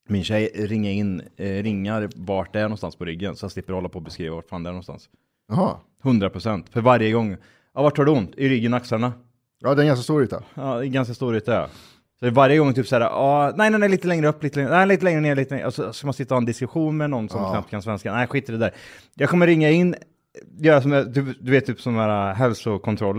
min 0.08 0.24
tjej 0.24 0.50
ringa 0.54 0.90
in 0.90 1.22
eh, 1.36 1.62
ringar 1.62 2.08
vart 2.16 2.52
det 2.52 2.58
är 2.58 2.62
någonstans 2.62 2.96
på 2.96 3.04
ryggen, 3.04 3.36
så 3.36 3.44
jag 3.44 3.52
slipper 3.52 3.72
hålla 3.72 3.88
på 3.88 3.96
och 3.98 4.02
beskriva 4.02 4.34
vart 4.34 4.48
fan 4.48 4.62
det 4.62 4.68
är 4.68 4.72
någonstans. 4.72 5.08
Jaha. 5.48 5.76
100% 6.02 6.64
för 6.70 6.80
varje 6.80 7.12
gång. 7.12 7.36
Ja, 7.74 7.82
vart 7.82 7.98
har 7.98 8.04
du 8.04 8.10
ont? 8.12 8.34
I 8.36 8.48
ryggen, 8.48 8.74
axlarna? 8.74 9.12
Ja, 9.60 9.74
det 9.74 9.80
är 9.80 9.82
en 9.82 9.86
ganska 9.86 10.02
stor 10.02 10.22
yta. 10.24 10.42
Ja, 10.54 10.78
det 10.78 10.86
är 10.86 10.88
ganska 10.88 11.14
stor 11.14 11.36
yta. 11.36 11.52
ja. 11.54 11.68
Så 12.20 12.30
varje 12.30 12.58
gång 12.58 12.74
typ 12.74 12.86
såhär, 12.86 13.02
ja, 13.02 13.52
nej, 13.56 13.70
nej, 13.70 13.80
nej, 13.80 13.88
lite 13.88 14.08
längre 14.08 14.28
upp, 14.28 14.42
lite 14.42 14.58
längre, 14.58 14.70
nej, 14.70 14.86
lite 14.86 15.04
längre 15.04 15.20
ner, 15.20 15.36
lite 15.36 15.54
längre. 15.54 15.66
Och 15.66 15.74
så 15.74 15.92
ska 15.92 16.06
man 16.06 16.14
sitta 16.14 16.34
och 16.34 16.36
ha 16.36 16.40
en 16.40 16.46
diskussion 16.46 16.96
med 16.96 17.10
någon 17.10 17.28
som 17.28 17.40
Ja. 17.42 17.50
knappt 17.50 17.70
kan 17.70 17.82
svenska. 17.82 18.12
Nej, 18.14 18.26
skit 18.26 18.48
i 18.48 18.52
det 18.52 18.58
där. 18.58 18.74
Jag 19.14 19.28
kommer 19.30 19.46
ringa 19.46 19.70
in, 19.70 19.94
göra 20.58 20.82
som, 20.82 20.90
du, 20.90 21.34
du 21.40 21.50
vet, 21.50 21.66
typ 21.66 21.80
som 21.80 21.96
här 21.96 22.30
äh, 22.30 22.34
hälsokontroll. 22.36 23.18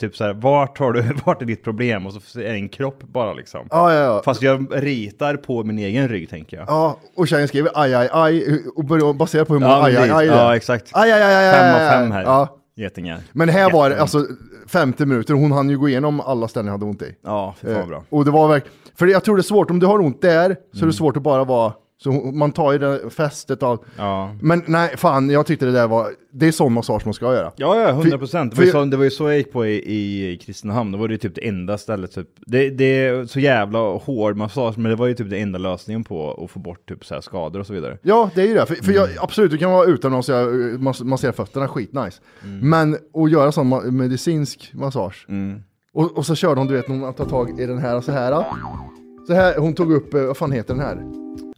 Typ 0.00 0.16
såhär, 0.16 0.34
vart 0.34 0.78
har 0.78 0.92
du, 0.92 1.02
vart 1.24 1.42
är 1.42 1.46
ditt 1.46 1.64
problem? 1.64 2.06
Och 2.06 2.12
så 2.12 2.40
är 2.40 2.44
det 2.44 2.48
en 2.54 2.68
kropp 2.68 3.02
bara 3.02 3.32
liksom. 3.34 3.66
Ja, 3.70 3.92
ja, 3.94 4.00
ja. 4.00 4.22
Fast 4.24 4.42
jag 4.42 4.66
ritar 4.72 5.36
på 5.36 5.64
min 5.64 5.78
egen 5.78 6.08
rygg 6.08 6.30
tänker 6.30 6.56
jag. 6.56 6.66
Ja, 6.68 6.98
och 7.16 7.28
tjejen 7.28 7.48
skriver 7.48 7.70
aj, 7.74 7.94
aj, 7.94 8.08
aj, 8.12 8.62
och 8.76 8.84
börjar 8.84 9.12
basera 9.12 9.44
på 9.44 9.52
hur 9.52 9.60
många 9.60 9.72
Ja, 9.72 9.84
aj, 9.86 9.96
aj, 9.96 10.10
aj 10.10 10.28
är. 10.28 10.32
Ja, 10.36 10.56
exakt. 10.56 10.90
Aj, 10.92 11.12
aj, 11.12 11.22
aj, 11.22 11.34
aj, 11.34 11.52
Fem 11.54 11.74
av 11.74 11.80
aj, 11.80 11.90
fem 11.90 12.10
här. 12.12 12.22
Ja. 12.22 12.48
Getingar. 12.78 13.18
Men 13.32 13.48
här 13.48 13.70
var 13.72 13.90
det, 13.90 14.00
alltså 14.00 14.26
50 14.68 15.06
minuter, 15.06 15.34
hon 15.34 15.52
hann 15.52 15.70
ju 15.70 15.78
gå 15.78 15.88
igenom 15.88 16.20
alla 16.20 16.48
ställen 16.48 16.66
jag 16.66 16.72
hade 16.72 16.84
ont 16.84 17.02
i. 17.02 17.14
Ja, 17.24 17.54
för 17.60 17.66
fan 17.74 17.82
Eh, 17.82 17.86
bra. 17.88 18.02
Och 18.10 18.24
det 18.24 18.30
var 18.30 18.48
verkligen, 18.48 18.76
för 18.98 19.06
jag 19.06 19.24
tror 19.24 19.36
det 19.36 19.40
är 19.40 19.42
svårt, 19.42 19.70
om 19.70 19.78
du 19.78 19.86
har 19.86 19.98
ont 19.98 20.22
där, 20.22 20.48
så 20.72 20.78
är 20.78 20.82
Mm. 20.82 20.88
det 20.88 20.92
svårt 20.92 21.16
att 21.16 21.22
bara 21.22 21.44
vara, 21.44 21.72
så 21.98 22.12
man 22.12 22.52
tar 22.52 22.72
ju 22.72 22.78
det 22.78 23.10
fästet 23.10 23.62
av. 23.62 23.84
Ja. 23.96 24.34
Men 24.40 24.62
nej, 24.66 24.96
fan, 24.96 25.30
jag 25.30 25.46
tyckte 25.46 25.66
det 25.66 25.72
där 25.72 25.88
var, 25.88 26.06
det 26.32 26.46
är 26.48 26.52
sån 26.52 26.72
massage 26.72 27.02
man 27.04 27.14
ska 27.14 27.34
göra. 27.34 27.52
Ja, 27.56 27.80
ja, 27.80 27.88
100 27.88 28.18
procent. 28.18 28.52
Det, 28.52 28.56
var 28.58 28.64
ju 28.64 28.70
så- 28.70 28.84
det 28.84 28.96
var 28.96 29.04
ju 29.04 29.10
så 29.10 29.28
jag 29.28 29.36
gick 29.38 29.52
på 29.52 29.66
i, 29.66 30.32
i 30.32 30.36
Kristinehamn. 30.38 30.92
Det 30.92 30.98
var 30.98 31.08
det 31.08 31.14
ju 31.14 31.18
typ 31.18 31.34
det 31.34 31.48
enda 31.48 31.78
stället. 31.78 32.12
Typ. 32.14 32.28
Det, 32.46 32.70
det 32.70 32.84
är 33.06 33.24
så 33.24 33.40
jävla 33.40 33.78
hård 33.78 34.36
massage, 34.36 34.78
men 34.78 34.90
det 34.90 34.96
var 34.96 35.06
ju 35.06 35.14
typ 35.14 35.30
det 35.30 35.36
enda 35.38 35.58
lösningen 35.58 36.04
på 36.04 36.44
att 36.44 36.50
få 36.50 36.58
bort 36.58 36.88
typ 36.88 37.04
så 37.04 37.14
här 37.14 37.20
skador 37.20 37.60
och 37.60 37.66
så 37.66 37.72
vidare. 37.72 37.98
Ja, 38.02 38.30
det 38.34 38.42
är 38.42 38.46
ju 38.46 38.54
det. 38.54 38.66
För, 38.66 38.74
för 38.74 38.92
jag, 38.92 39.04
Mm. 39.10 39.18
absolut, 39.22 39.50
du 39.50 39.58
kan 39.58 39.70
vara 39.70 39.86
utomlands 39.86 40.28
och 40.28 40.34
jag 40.34 40.48
mas- 40.80 41.04
massera 41.04 41.32
fötterna, 41.32 41.68
skitnice. 41.68 42.20
Mm. 42.44 42.68
Men 42.70 42.94
att 43.24 43.30
göra 43.30 43.52
sån 43.52 43.74
ma- 43.74 43.90
medicinsk 43.90 44.70
massage. 44.74 45.26
Mm. 45.28 45.60
Och, 45.92 46.18
och 46.18 46.26
så 46.26 46.34
körde 46.34 46.60
hon, 46.60 46.66
du 46.68 46.74
vet, 46.74 46.86
hon 46.88 47.14
tar 47.14 47.24
tag 47.24 47.60
i 47.60 47.66
den 47.66 47.78
här 47.78 47.96
och 47.96 48.04
så 48.04 48.12
här. 48.12 48.44
Så 49.26 49.34
här, 49.34 49.58
hon 49.58 49.74
tog 49.74 49.92
upp, 49.92 50.14
eh, 50.14 50.22
vad 50.22 50.36
fan 50.36 50.52
heter 50.52 50.74
den 50.74 50.82
här? 50.82 50.98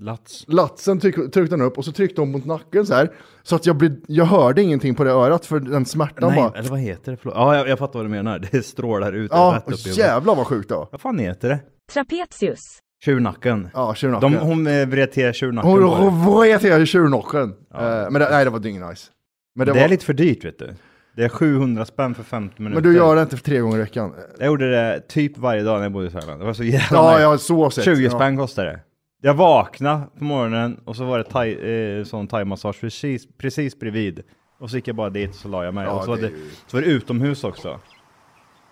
Lats. 0.00 0.44
Latsen 0.48 1.00
tryck, 1.00 1.14
tryckte 1.14 1.54
hon 1.54 1.62
upp 1.62 1.78
och 1.78 1.84
så 1.84 1.92
tryckte 1.92 2.20
hon 2.20 2.30
mot 2.30 2.44
nacken 2.44 2.86
så 2.86 2.94
här. 2.94 3.12
Så 3.42 3.56
att 3.56 3.66
jag, 3.66 3.76
blev, 3.76 3.96
jag 4.06 4.24
hörde 4.24 4.62
ingenting 4.62 4.94
på 4.94 5.04
det 5.04 5.10
örat 5.10 5.46
för 5.46 5.60
den 5.60 5.86
smärtan 5.86 6.30
Nej, 6.30 6.42
bara. 6.42 6.58
eller 6.58 6.70
vad 6.70 6.78
heter 6.78 7.12
det? 7.12 7.18
Förlåt. 7.18 7.34
Ja, 7.36 7.56
jag, 7.56 7.68
jag 7.68 7.78
fattar 7.78 7.98
vad 7.98 8.04
du 8.06 8.10
menar. 8.10 8.38
Det 8.50 8.62
strålar 8.62 9.12
ut 9.12 9.30
Ja, 9.34 9.62
rätt 9.66 9.74
upp 9.74 9.86
i 9.86 9.90
jävlar 9.90 10.34
vad 10.34 10.46
sjukt 10.46 10.70
var. 10.70 10.88
Vad 10.92 11.00
fan 11.00 11.18
heter 11.18 11.48
det? 11.48 11.60
Trapetius. 11.92 12.78
Tjurnacken. 13.04 13.68
Ja, 13.74 13.94
tjurnacken. 13.94 14.32
De, 14.32 14.38
hon 14.38 14.66
eh, 14.66 14.86
vred 14.86 15.12
till 15.12 15.32
tjurnacken. 15.32 15.70
Hon 15.82 16.40
vred 16.40 16.60
till 16.60 16.86
tjurnacken. 16.86 17.54
Eh, 17.74 17.80
men 17.80 18.12
det, 18.12 18.28
nej, 18.30 18.44
det 18.44 18.50
var 18.50 18.58
dyngnice. 18.58 19.10
Men 19.54 19.66
det 19.66 19.72
det, 19.72 19.78
var, 19.78 19.84
är 19.84 19.88
lite 19.88 20.04
för 20.04 20.12
dyrt 20.12 20.44
vet 20.44 20.58
du. 20.58 20.74
Det 21.16 21.24
är 21.24 21.28
700 21.28 21.84
spänn 21.84 22.14
för 22.14 22.22
50 22.22 22.62
minuter. 22.62 22.82
men 22.82 22.92
du 22.92 22.98
gör 22.98 23.16
det 23.16 23.22
inte 23.22 23.36
för 23.36 23.44
tre 23.44 23.58
gånger 23.58 23.76
i 23.76 23.80
veckan. 23.80 24.14
Jag 24.38 24.46
gjorde 24.46 24.70
det 24.70 25.00
typ 25.08 25.38
varje 25.38 25.62
dag 25.62 25.76
när 25.76 25.82
jag 25.82 25.92
bodde 25.92 26.06
i 26.06 26.10
Thailand. 26.10 26.40
Det 26.40 26.46
var 26.46 26.52
så 26.52 26.64
jävla 26.64 26.98
Ja, 26.98 27.12
nice. 27.12 27.22
ja, 27.22 27.38
så 27.38 27.70
sett. 27.70 27.84
20 27.84 28.04
ja. 28.04 28.10
spänn 28.10 28.36
kostade 28.36 28.70
det. 28.70 28.80
Jag 29.20 29.34
vaknade 29.34 30.06
på 30.18 30.24
morgonen 30.24 30.80
och 30.84 30.96
så 30.96 31.04
var 31.04 31.18
det 31.18 31.24
thai, 31.24 31.98
eh, 31.98 32.04
sån 32.04 32.26
thaimassage 32.28 32.80
precis, 32.80 33.28
precis 33.38 33.78
bredvid. 33.78 34.22
Och 34.58 34.70
så 34.70 34.76
gick 34.76 34.88
jag 34.88 34.96
bara 34.96 35.10
dit 35.10 35.30
och 35.30 35.34
så 35.36 35.48
la 35.48 35.64
jag 35.64 35.74
mig. 35.74 35.84
Ja, 35.84 35.90
och 35.92 36.04
så 36.04 36.10
var, 36.10 36.16
det 36.16 36.22
det, 36.22 36.28
är 36.28 36.30
ju- 36.38 36.50
så 36.66 36.76
var 36.76 36.82
det 36.82 36.88
utomhus 36.88 37.44
också. 37.44 37.80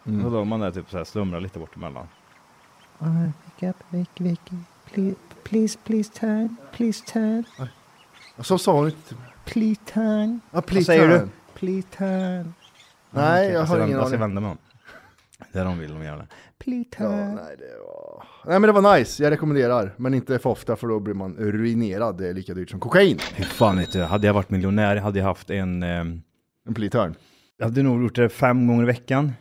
Mm. 0.06 0.22
Så 0.22 0.30
låg 0.30 0.46
man 0.46 0.60
där 0.60 0.70
typ 0.70 0.90
så 0.90 0.96
här 0.96 1.04
slumrade 1.04 1.42
lite 1.42 1.58
bort 1.58 1.76
emellan. 1.76 2.06
Wake 2.98 3.68
up, 3.70 3.76
wake, 3.90 4.24
wake. 4.24 4.56
Please, 4.92 5.16
please, 5.44 5.78
please 5.84 6.12
turn. 6.12 6.56
Please 6.72 7.04
turn. 7.04 7.44
Så 8.38 8.58
sa 8.58 8.72
hon 8.72 8.86
inte. 8.86 9.14
Please 9.44 9.80
turn. 9.94 10.40
Ja, 10.50 10.60
please 10.62 10.84
säger 10.84 11.08
turn. 11.18 11.28
du? 11.54 11.58
Please 11.58 11.88
turn. 11.96 12.54
Nej, 13.10 13.50
jag 13.52 13.64
har 13.64 13.76
ingen 13.76 13.90
Jag 13.90 13.98
ska 14.00 14.06
aning. 14.08 14.20
vända 14.20 14.40
mig 14.40 14.50
om. 14.50 14.58
Det 15.52 15.58
är 15.58 15.64
de 15.64 15.78
vill 15.78 15.94
de. 15.94 16.22
Please 16.58 16.88
Ja, 16.98 17.08
nej, 17.34 17.56
det 17.58 17.78
var... 17.86 18.24
nej 18.46 18.60
men 18.60 18.62
det 18.74 18.80
var 18.80 18.98
nice, 18.98 19.22
jag 19.22 19.30
rekommenderar. 19.30 19.94
Men 19.96 20.14
inte 20.14 20.38
för 20.38 20.50
ofta 20.50 20.76
för 20.76 20.86
då 20.88 21.00
blir 21.00 21.14
man 21.14 21.36
ruinerad. 21.36 22.18
Det 22.18 22.28
är 22.28 22.34
lika 22.34 22.54
dyrt 22.54 22.70
som 22.70 22.80
kokain. 22.80 23.18
Hur 23.34 23.44
fan 23.44 23.76
vet 23.78 23.92
du, 23.92 24.02
hade 24.02 24.26
jag 24.26 24.34
varit 24.34 24.50
miljonär 24.50 24.96
hade 24.96 25.18
jag 25.18 25.26
haft 25.26 25.50
en... 25.50 25.82
ehm, 25.82 26.22
En 26.68 26.74
pliturn. 26.74 27.14
Jag 27.56 27.66
hade 27.66 27.82
nog 27.82 28.02
gjort 28.02 28.14
det 28.14 28.28
fem 28.28 28.66
gånger 28.66 28.82
i 28.82 28.86
veckan. 28.86 29.32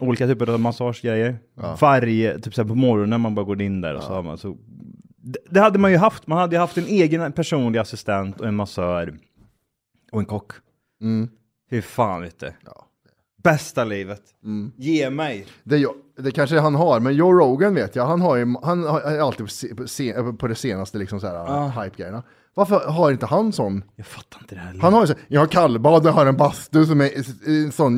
Olika 0.00 0.26
typer 0.26 0.50
av 0.50 0.60
massagegrejer. 0.60 1.38
Ja. 1.54 1.76
Varje, 1.80 2.38
typ 2.38 2.54
såhär 2.54 2.68
på 2.68 2.74
morgonen 2.74 3.20
man 3.20 3.34
bara 3.34 3.44
går 3.44 3.62
in 3.62 3.80
där 3.80 3.94
och 3.94 4.02
så 4.02 4.12
har 4.12 4.22
man 4.22 4.38
så... 4.38 4.56
Det, 5.16 5.38
det 5.50 5.60
hade 5.60 5.78
man 5.78 5.90
ju 5.90 5.96
haft. 5.96 6.26
Man 6.26 6.38
hade 6.38 6.56
ju 6.56 6.60
haft 6.60 6.78
en 6.78 6.86
egen 6.86 7.32
personlig 7.32 7.78
assistent 7.78 8.40
och 8.40 8.46
en 8.46 8.54
massör. 8.56 9.18
Och 10.12 10.20
en 10.20 10.26
kock. 10.26 10.52
Mm. 11.00 11.28
Hur 11.68 11.80
fan 11.80 12.22
vet 12.22 12.38
du? 12.40 12.52
Bästa 13.52 13.84
livet. 13.84 14.22
Mm. 14.44 14.72
Ge 14.76 15.10
mig. 15.10 15.46
Det, 15.64 15.76
jag- 15.78 15.94
det 16.18 16.30
kanske 16.30 16.58
han 16.60 16.74
har, 16.74 17.00
men 17.00 17.14
Joe 17.14 17.32
Rogan 17.32 17.74
vet 17.74 17.96
jag, 17.96 18.06
han 18.06 18.20
har 18.20 18.36
ju 18.36 18.54
han 18.62 18.84
har 18.84 19.00
alltid 19.18 19.46
på, 19.76 19.86
se, 19.88 20.12
på, 20.38 20.46
det 20.48 20.54
senaste 20.54 20.98
liksom 20.98 21.20
så 21.20 21.26
här 21.26 21.34
Ja. 21.34 21.72
hype-grejerna. 21.82 22.22
Varför 22.54 22.88
har 22.90 23.12
inte 23.12 23.26
han 23.26 23.52
sån? 23.52 23.84
Jag 23.96 24.06
fattar 24.06 24.40
inte 24.40 24.54
det 24.54 24.60
här. 24.60 24.78
Han 24.80 24.92
har 24.92 25.00
ju 25.00 25.06
så, 25.06 25.14
jag 25.28 25.40
har 25.40 25.46
kallbad, 25.46 26.04
jag 26.06 26.12
har 26.12 26.26
en 26.26 26.36
bastu 26.36 26.86
som 26.86 27.00
är 27.00 27.10
en 27.46 27.72
sån 27.72 27.96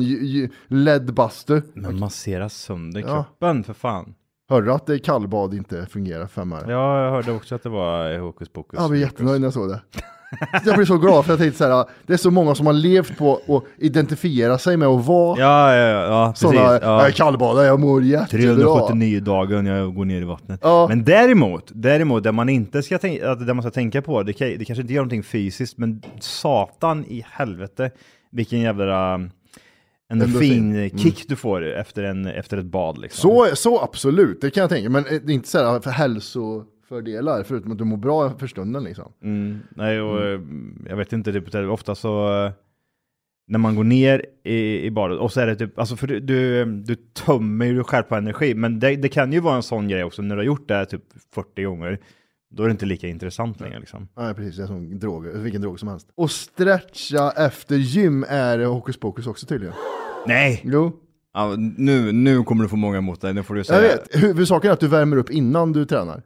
LED-bastu. 0.67 1.61
Men 1.73 1.99
massera 1.99 2.49
sönder 2.49 3.01
Ja. 3.01 3.07
kroppen 3.07 3.63
för 3.63 3.73
fan. 3.73 4.13
Hörde 4.49 4.65
du 4.65 4.73
att 4.73 4.85
det 4.85 4.99
kallbad 4.99 5.53
inte 5.53 5.85
fungerar 5.85 6.27
fem 6.27 6.53
öre? 6.53 6.71
Ja, 6.71 7.03
jag 7.03 7.11
hörde 7.11 7.31
också 7.31 7.55
att 7.55 7.63
det 7.63 7.69
var 7.69 8.19
hokus 8.19 8.49
pokus. 8.49 8.79
Jag 8.79 8.89
blev 8.89 9.01
jättenöjd 9.01 9.41
när 9.41 9.45
jag 9.45 9.53
såg 9.53 9.69
det. 9.69 9.81
Jag 10.65 10.75
blir 10.75 10.85
så 10.85 10.97
glad 10.97 11.25
för 11.25 11.31
jag 11.31 11.39
tänkte 11.39 11.57
så 11.57 11.63
här, 11.63 11.85
det 12.05 12.13
är 12.13 12.17
så 12.17 12.31
många 12.31 12.55
som 12.55 12.65
har 12.65 12.73
levt 12.73 13.17
på 13.17 13.41
att 13.47 13.63
identifiera 13.77 14.57
sig 14.57 14.77
med 14.77 14.87
att 14.87 15.05
vara 15.05 15.39
Ja, 15.39 15.75
ja, 15.75 16.05
ja, 16.05 16.33
sådana, 16.35 16.59
ja. 16.59 16.79
jag 16.81 17.07
är 17.07 17.11
kallbadare, 17.11 17.65
jag 17.65 17.79
mår 17.79 18.03
jättebra. 18.03 18.55
379 18.55 19.19
dagen 19.19 19.65
jag 19.65 19.95
går 19.95 20.05
ner 20.05 20.21
i 20.21 20.25
vattnet. 20.25 20.59
Ja. 20.63 20.85
Men 20.89 21.03
däremot, 21.03 21.71
däremot, 21.73 22.23
det 22.23 22.31
man 22.31 22.49
inte 22.49 22.83
ska 22.83 22.97
tänka, 22.97 23.35
det 23.35 23.53
man 23.53 23.63
ska 23.63 23.71
tänka 23.71 24.01
på, 24.01 24.23
det, 24.23 24.33
kan, 24.33 24.47
det 24.47 24.65
kanske 24.65 24.81
inte 24.81 24.93
gör 24.93 25.01
någonting 25.01 25.23
fysiskt, 25.23 25.77
men 25.77 26.01
satan 26.19 27.05
i 27.05 27.25
helvete, 27.31 27.91
vilken 28.31 28.59
jävla 28.59 29.15
um, 29.15 29.31
Endorfin. 30.11 30.75
endorfin 30.75 30.99
kick 30.99 31.27
du 31.27 31.35
får 31.35 31.65
efter, 31.65 32.03
en, 32.03 32.25
efter 32.25 32.57
ett 32.57 32.65
bad 32.65 32.97
liksom. 32.97 33.21
Så, 33.21 33.55
så 33.55 33.81
absolut, 33.81 34.41
det 34.41 34.51
kan 34.51 34.61
jag 34.61 34.69
tänka. 34.69 34.89
Men 34.89 35.03
det 35.03 35.31
är 35.31 35.31
inte 35.31 35.49
så 35.49 35.57
här 35.57 35.79
för 35.79 35.91
hälsofördelar, 36.89 37.43
förutom 37.43 37.71
att 37.71 37.77
du 37.77 37.83
mår 37.83 37.97
bra 37.97 38.37
för 38.37 38.47
stunden 38.47 38.83
liksom. 38.83 39.11
Mm, 39.23 39.59
nej, 39.75 40.01
och 40.01 40.25
eh, 40.25 40.39
jag 40.89 40.97
vet 40.97 41.13
inte, 41.13 41.33
typ, 41.33 41.51
det 41.51 41.67
ofta 41.67 41.95
så 41.95 42.43
eh, 42.45 42.51
när 43.47 43.59
man 43.59 43.75
går 43.75 43.83
ner 43.83 44.25
i, 44.43 44.85
i 44.85 44.91
badet 44.91 45.19
och 45.19 45.31
så 45.31 45.41
är 45.41 45.47
det 45.47 45.55
typ, 45.55 45.79
alltså 45.79 45.95
för 45.95 46.07
du, 46.07 46.19
du, 46.19 46.65
du 46.65 46.95
tömmer 46.95 47.65
ju 47.65 47.75
dig 47.75 47.83
själv 47.83 48.03
på 48.03 48.15
energi, 48.15 48.53
men 48.55 48.79
det, 48.79 48.95
det 48.95 49.09
kan 49.09 49.33
ju 49.33 49.39
vara 49.39 49.55
en 49.55 49.63
sån 49.63 49.87
grej 49.87 50.03
också 50.03 50.21
när 50.21 50.35
du 50.35 50.39
har 50.39 50.45
gjort 50.45 50.67
det 50.67 50.73
här 50.73 50.85
typ 50.85 51.03
40 51.33 51.63
gånger, 51.63 51.99
då 52.51 52.63
är 52.63 52.67
det 52.67 52.71
inte 52.71 52.85
lika 52.85 53.07
intressant 53.07 53.59
längre 53.59 53.79
liksom. 53.79 54.07
Nej 54.17 54.33
precis, 54.33 54.57
det 54.57 54.63
är 54.63 54.67
som 54.67 54.99
drog, 54.99 55.27
vilken 55.27 55.61
drog 55.61 55.79
som 55.79 55.89
helst. 55.89 56.07
Och 56.15 56.31
stretcha 56.31 57.31
efter 57.31 57.75
gym 57.75 58.25
är 58.29 58.59
hokus 58.65 58.97
pokus 58.97 59.27
också 59.27 59.45
tydligen. 59.45 59.75
Nej! 60.27 60.61
Jo. 60.63 60.91
Ja, 61.33 61.55
nu, 61.77 62.11
nu 62.11 62.43
kommer 62.43 62.63
du 62.63 62.69
få 62.69 62.75
många 62.75 62.97
emot 62.97 63.21
dig, 63.21 63.33
nu 63.33 63.43
får 63.43 63.53
du 63.53 63.59
Jag 63.59 63.65
säga. 63.65 63.81
vet, 63.81 64.23
huvudsaken 64.23 64.69
är 64.69 64.73
att 64.73 64.79
du 64.79 64.87
värmer 64.87 65.17
upp 65.17 65.29
innan 65.29 65.73
du 65.73 65.85
tränar. 65.85 66.23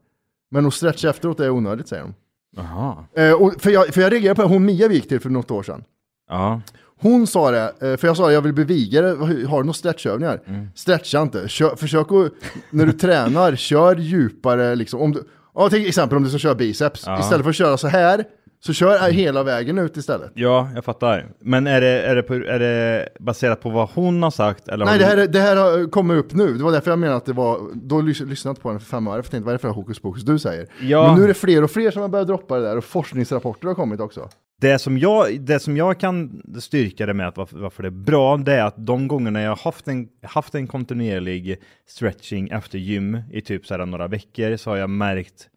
Men 0.53 0.65
att 0.65 0.73
stretcha 0.73 1.09
efteråt 1.09 1.39
är 1.39 1.49
onödigt 1.49 1.87
säger 1.87 2.03
de. 2.03 2.13
Jaha. 2.55 3.05
Eh, 3.15 3.33
och 3.33 3.53
för, 3.61 3.69
jag, 3.69 3.87
för 3.93 4.01
jag 4.01 4.11
reagerade 4.11 4.35
på 4.35 4.41
det, 4.41 4.47
hon 4.47 4.65
Mia 4.65 4.87
vi 4.87 4.95
gick 4.95 5.07
till 5.09 5.19
för 5.19 5.29
något 5.29 5.51
år 5.51 5.63
sedan. 5.63 5.83
Ja. 6.29 6.61
Hon 6.99 7.27
sa 7.27 7.51
det, 7.51 7.73
eh, 7.81 7.97
för 7.97 8.07
jag 8.07 8.17
sa 8.17 8.31
jag 8.31 8.41
vill 8.41 8.53
bli 8.53 8.63
vigare, 8.63 9.07
har 9.47 9.57
du 9.57 9.63
några 9.63 9.73
stretchövningar? 9.73 10.41
Mm. 10.45 10.67
Stretcha 10.75 11.21
inte, 11.21 11.47
kör, 11.47 11.75
försök 11.75 12.11
att, 12.11 12.31
när 12.69 12.85
du 12.85 12.91
tränar, 12.93 13.55
kör 13.55 13.95
djupare 13.95 14.75
liksom. 14.75 15.01
Om 15.01 15.11
du, 15.11 15.23
ja, 15.55 15.69
till 15.69 15.87
exempel 15.87 16.17
om 16.17 16.23
du 16.23 16.29
ska 16.29 16.37
köra 16.39 16.55
biceps, 16.55 17.03
Ja. 17.05 17.19
istället 17.19 17.43
för 17.43 17.49
att 17.49 17.55
köra 17.55 17.77
så 17.77 17.87
här, 17.87 18.23
så 18.65 18.73
kör 18.73 19.11
hela 19.11 19.43
vägen 19.43 19.77
ut 19.77 19.97
istället. 19.97 20.31
Ja, 20.33 20.69
jag 20.75 20.85
fattar. 20.85 21.27
Men 21.39 21.67
är 21.67 21.81
det, 21.81 21.87
är 22.01 22.15
det, 22.15 22.23
på, 22.23 22.33
är 22.33 22.59
det 22.59 23.09
baserat 23.19 23.61
på 23.61 23.69
vad 23.69 23.89
hon 23.89 24.23
har 24.23 24.31
sagt? 24.31 24.67
Eller 24.67 24.85
Nej, 24.85 24.99
det 24.99 25.05
här, 25.05 25.17
är- 25.17 25.27
det 25.27 25.39
här 25.39 25.55
har 25.55 25.89
kommit 25.91 26.17
upp 26.17 26.33
nu. 26.33 26.53
Det 26.53 26.63
var 26.63 26.71
därför 26.71 26.89
jag 26.91 26.99
menade 26.99 27.17
att 27.17 27.25
det 27.25 27.33
var, 27.33 27.59
då 27.73 28.01
lys, 28.01 28.19
lyssnat 28.19 28.61
på 28.61 28.69
den 28.69 28.79
för 28.79 28.85
fem 28.87 29.07
år, 29.07 29.11
för 29.11 29.17
jag 29.17 29.25
tänkte 29.25 29.45
vad 29.45 29.53
är 29.53 29.57
det 29.57 29.61
för 29.61 29.69
hokus 29.69 29.99
pokus 29.99 30.23
du 30.23 30.39
säger? 30.39 30.67
Ja. 30.81 31.07
Men 31.07 31.17
nu 31.17 31.23
är 31.23 31.27
det 31.27 31.33
fler 31.33 31.63
och 31.63 31.71
fler 31.71 31.91
som 31.91 32.01
har 32.01 32.09
börjat 32.09 32.27
droppa 32.27 32.55
det 32.57 32.61
där 32.63 32.77
och 32.77 32.83
forskningsrapporter 32.83 33.67
har 33.67 33.75
kommit 33.75 33.99
också. 33.99 34.29
Det 34.61 34.79
som, 34.79 34.97
jag, 34.97 35.39
det 35.41 35.59
som 35.59 35.77
jag 35.77 35.99
kan 35.99 36.41
styrka 36.59 37.05
det 37.05 37.13
med 37.13 37.27
att 37.27 37.37
varför, 37.37 37.57
varför 37.57 37.83
det 37.83 37.89
är 37.89 37.91
bra, 37.91 38.37
det 38.37 38.53
är 38.53 38.63
att 38.63 38.75
de 38.85 39.07
gångerna 39.07 39.41
jag 39.41 39.49
har 39.51 39.59
haft 39.63 39.87
en, 39.87 40.07
haft 40.21 40.55
en 40.55 40.67
kontinuerlig 40.67 41.57
stretching 41.87 42.49
efter 42.49 42.77
gym 42.77 43.17
i 43.31 43.41
typ 43.41 43.65
så 43.65 43.73
här 43.77 43.85
några 43.85 44.07
veckor 44.07 44.57
så 44.57 44.69
har 44.69 44.77
jag 44.77 44.89
märkt 44.89 45.49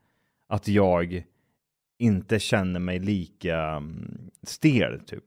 att 0.48 0.68
jag 0.68 1.24
inte 1.98 2.38
känner 2.38 2.80
mig 2.80 2.98
lika 2.98 3.58
mm, 3.58 4.18
stel 4.42 5.00
typ. 5.00 5.24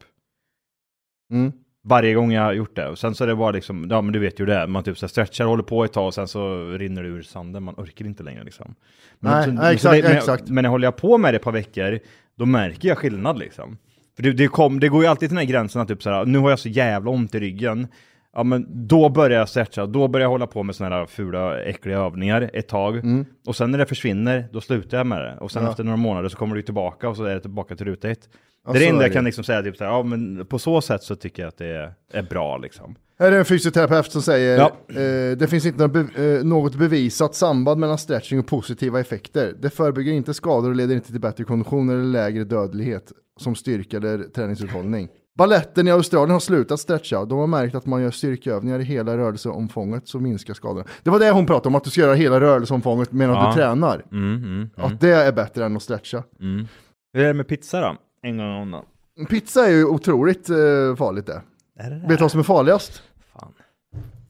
Mm. 1.34 1.52
Varje 1.84 2.14
gång 2.14 2.32
jag 2.32 2.42
har 2.42 2.54
gjort 2.54 2.76
det. 2.76 2.88
Och 2.88 3.00
sen 3.00 3.16
så 3.16 3.24
är 3.24 3.28
det 3.28 3.36
bara 3.36 3.52
liksom, 3.52 3.88
ja 3.90 4.02
men 4.02 4.14
du 4.14 4.20
vet 4.20 4.40
ju 4.40 4.46
det, 4.46 4.68
man 4.68 4.84
typ 4.84 4.98
så 4.98 5.08
stretchar, 5.08 5.46
håller 5.46 5.64
på 5.64 5.84
ett 5.84 5.94
tag 5.94 6.08
och 6.08 6.14
sen 6.14 6.28
så 6.28 6.72
rinner 6.72 7.04
det 7.04 7.10
ur 7.10 7.22
sanden, 7.22 7.64
man 7.64 7.76
orkar 7.78 8.06
inte 8.06 8.24
längre 8.24 8.44
liksom. 8.44 8.76
Men, 9.20 9.32
Nej, 9.32 9.46
så- 9.46 9.52
nej, 9.52 9.74
exakt, 9.76 9.96
det, 10.02 10.08
men, 10.08 10.18
exakt. 10.18 10.50
men 10.50 10.66
håller 10.66 10.88
jag 10.88 10.96
på 10.98 11.18
med 11.18 11.34
det 11.34 11.38
ett 11.38 11.44
par 11.44 11.52
veckor, 11.52 12.00
då 12.36 12.46
märker 12.46 12.88
jag 12.88 12.98
skillnad 12.98 13.40
liksom. 13.40 13.78
För 14.16 14.24
det, 14.24 14.32
det, 14.34 14.48
kom, 14.48 14.80
det 14.80 14.90
går 14.90 15.02
ju 15.04 15.08
alltid 15.10 15.30
till 15.30 15.36
den 15.36 15.46
här 15.46 15.52
gränsen 15.54 15.82
att 15.82 15.88
typ 15.88 16.04
så 16.04 16.10
här, 16.10 16.26
nu 16.26 16.38
har 16.38 16.50
jag 16.50 16.60
så 16.60 16.70
jävla 16.70 17.12
ont 17.12 17.36
i 17.36 17.40
ryggen. 17.40 17.88
Ja 18.36 18.44
men 18.44 18.88
då 18.88 19.10
börjar 19.10 19.40
jag 19.40 19.50
stretcha, 19.50 19.86
då 19.86 20.08
börjar 20.08 20.26
jag 20.26 20.30
hålla 20.30 20.48
på 20.48 20.64
med 20.64 20.76
såna 20.76 20.90
här 20.90 21.06
fula 21.06 21.62
äckliga 21.64 21.98
övningar 21.98 22.50
ett 22.54 22.68
tag. 22.68 22.96
Mm. 22.98 23.26
Och 23.48 23.56
sen 23.56 23.72
när 23.72 23.78
det 23.78 23.86
försvinner, 23.86 24.48
då 24.52 24.62
slutar 24.62 24.98
jag 24.98 25.08
med 25.08 25.22
det. 25.22 25.38
Och 25.40 25.52
sen 25.52 25.64
Ja. 25.64 25.70
efter 25.70 25.84
några 25.84 25.98
månader 25.98 26.30
så 26.30 26.38
kommer 26.38 26.56
det 26.56 26.62
tillbaka 26.62 27.10
och 27.10 27.18
så 27.18 27.24
är 27.24 27.34
det 27.34 27.40
tillbaka 27.42 27.76
till 27.76 27.86
ruta 27.86 28.10
ett. 28.10 28.30
Ja, 28.66 28.72
det 28.74 28.78
är 28.78 28.82
det 28.82 28.88
enda 28.90 29.04
jag 29.04 29.14
kan 29.14 29.24
liksom 29.26 29.44
säga, 29.44 29.64
typ 29.64 29.78
så 29.78 29.84
här, 29.84 29.92
ja 29.92 30.04
men 30.04 30.46
på 30.46 30.60
så 30.60 30.82
sätt 30.82 31.04
så 31.04 31.16
tycker 31.16 31.42
jag 31.44 31.48
att 31.48 31.58
det 31.58 31.68
är, 31.68 31.94
är 32.14 32.24
bra 32.24 32.58
liksom. 32.58 32.96
Här 33.20 33.32
är 33.32 33.40
en 33.40 33.46
fysioterapeut 33.46 34.12
som 34.12 34.22
säger 34.22 34.58
Ja. 34.58 34.72
eh, 35.02 35.38
det 35.38 35.50
finns 35.50 35.66
inte 35.66 35.84
eh, 35.84 36.46
något 36.46 36.76
bevisat 36.76 37.36
samband 37.36 37.80
mellan 37.80 37.98
stretching 37.98 38.40
och 38.40 38.48
positiva 38.48 39.00
effekter. 39.00 39.54
Det 39.62 39.70
förebygger 39.70 40.12
inte 40.14 40.34
skador 40.34 40.70
och 40.70 40.76
leder 40.76 40.96
inte 40.96 41.12
till 41.12 41.22
bättre 41.22 41.44
kondition 41.44 41.90
eller 41.90 42.04
lägre 42.04 42.44
dödlighet 42.44 43.12
som 43.40 43.56
styrka 43.56 43.98
eller 43.98 44.18
träningsuthållning. 44.24 45.10
Balletten 45.38 45.88
i 45.88 45.92
Australien 45.92 46.32
har 46.32 46.40
slutat 46.40 46.80
stretcha. 46.80 47.26
De 47.26 47.40
har 47.40 47.48
märkt 47.48 47.76
att 47.76 47.86
man 47.86 48.02
gör 48.02 48.12
styrkeövningar 48.12 48.80
i 48.80 48.84
hela 48.84 49.18
rörelseomfånget 49.18 50.08
så 50.08 50.20
minskar 50.20 50.54
skadorna. 50.54 50.86
Det 51.04 51.10
var 51.10 51.20
det 51.20 51.32
hon 51.32 51.46
pratade 51.46 51.68
om, 51.68 51.76
att 51.76 51.84
du 51.84 51.90
ska 51.90 52.02
göra 52.02 52.14
hela 52.16 52.40
rörelseomfånget 52.42 53.12
medan 53.12 53.36
Ja. 53.36 53.48
du 53.48 53.54
tränar. 53.56 54.06
Mm, 54.12 54.36
mm, 54.36 54.44
mm. 54.46 54.70
Att 54.76 55.02
det 55.02 55.10
är 55.10 55.32
bättre 55.32 55.66
än 55.66 55.76
att 55.76 55.84
stretcha. 55.84 56.24
Mm. 56.40 56.68
Hur 57.14 57.24
är 57.24 57.28
det 57.28 57.34
med 57.34 57.48
pizza 57.48 57.82
då? 57.82 57.96
En 58.22 58.38
gång 58.38 58.48
om 58.62 58.72
dagen. 58.72 58.86
Pizza 59.30 59.66
är 59.68 59.72
ju 59.72 59.86
otroligt 59.86 60.50
eh, 60.50 60.56
farligt 60.98 61.26
det. 61.26 61.42
Det? 61.76 61.90
Vet 62.08 62.18
du 62.18 62.24
vad 62.24 62.32
som 62.32 62.40
är 62.40 62.44
farligast? 62.44 63.04
Fan. 63.34 63.54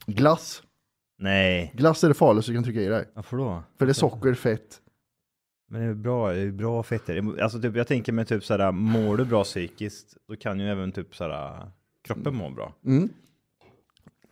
Glass. 0.06 0.62
Nej. 1.18 1.72
Glass 1.76 2.04
är 2.04 2.08
det 2.08 2.14
farligaste 2.14 2.50
du 2.50 2.56
kan 2.56 2.64
trycka 2.64 2.80
i 2.80 2.86
dig. 2.86 3.04
Varför 3.14 3.36
då? 3.36 3.62
För 3.78 3.86
det 3.86 3.92
är 3.92 3.94
socker, 3.94 4.34
fett. 4.34 4.78
Men 5.72 5.80
det 5.80 5.86
är 5.86 5.94
bra, 5.94 6.32
det 6.32 6.40
är 6.40 6.50
bra 6.50 6.82
fetter. 6.82 7.40
Alltså 7.42 7.60
typ, 7.60 7.76
jag 7.76 7.86
tänker 7.86 8.12
mig 8.12 8.24
typ 8.24 8.44
såhär, 8.44 8.72
mår 8.72 9.16
du 9.16 9.24
bra 9.24 9.44
psykiskt, 9.44 10.16
då 10.28 10.36
kan 10.36 10.60
ju 10.60 10.68
även 10.70 10.92
typ 10.92 11.16
såhär, 11.16 11.70
kroppen 12.04 12.34
må 12.34 12.50
bra. 12.50 12.74
Mm. 12.84 13.08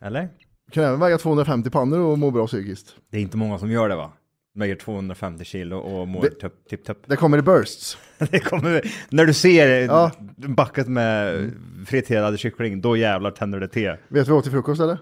Eller? 0.00 0.28
Du 0.66 0.72
kan 0.72 0.84
även 0.84 1.00
väga 1.00 1.18
250 1.18 1.70
pannor 1.70 1.98
och 1.98 2.18
må 2.18 2.30
bra 2.30 2.46
psykiskt. 2.46 2.96
Det 3.10 3.16
är 3.16 3.20
inte 3.20 3.36
många 3.36 3.58
som 3.58 3.70
gör 3.70 3.88
det 3.88 3.96
va? 3.96 4.12
Väger 4.54 4.76
250 4.76 5.44
kilo 5.44 5.78
och 5.78 6.08
mår 6.08 6.28
tipp-topp. 6.68 6.98
Det 7.06 7.16
kommer 7.16 7.38
i 7.38 7.42
bursts. 7.42 7.98
Det 8.18 8.40
kommer, 8.40 8.82
när 9.08 9.26
du 9.26 9.34
ser 9.34 9.68
Ja. 9.84 10.12
bucket 10.36 10.88
med 10.88 11.50
friterad 11.86 12.38
kyckling, 12.38 12.80
då 12.80 12.96
jävlar 12.96 13.30
tänder 13.30 13.60
det 13.60 13.68
till. 13.68 13.88
Vet 13.88 13.98
du 14.08 14.18
vad 14.18 14.28
jag 14.28 14.36
åt 14.36 14.42
till 14.44 14.52
frukost 14.52 14.80
eller? 14.80 14.98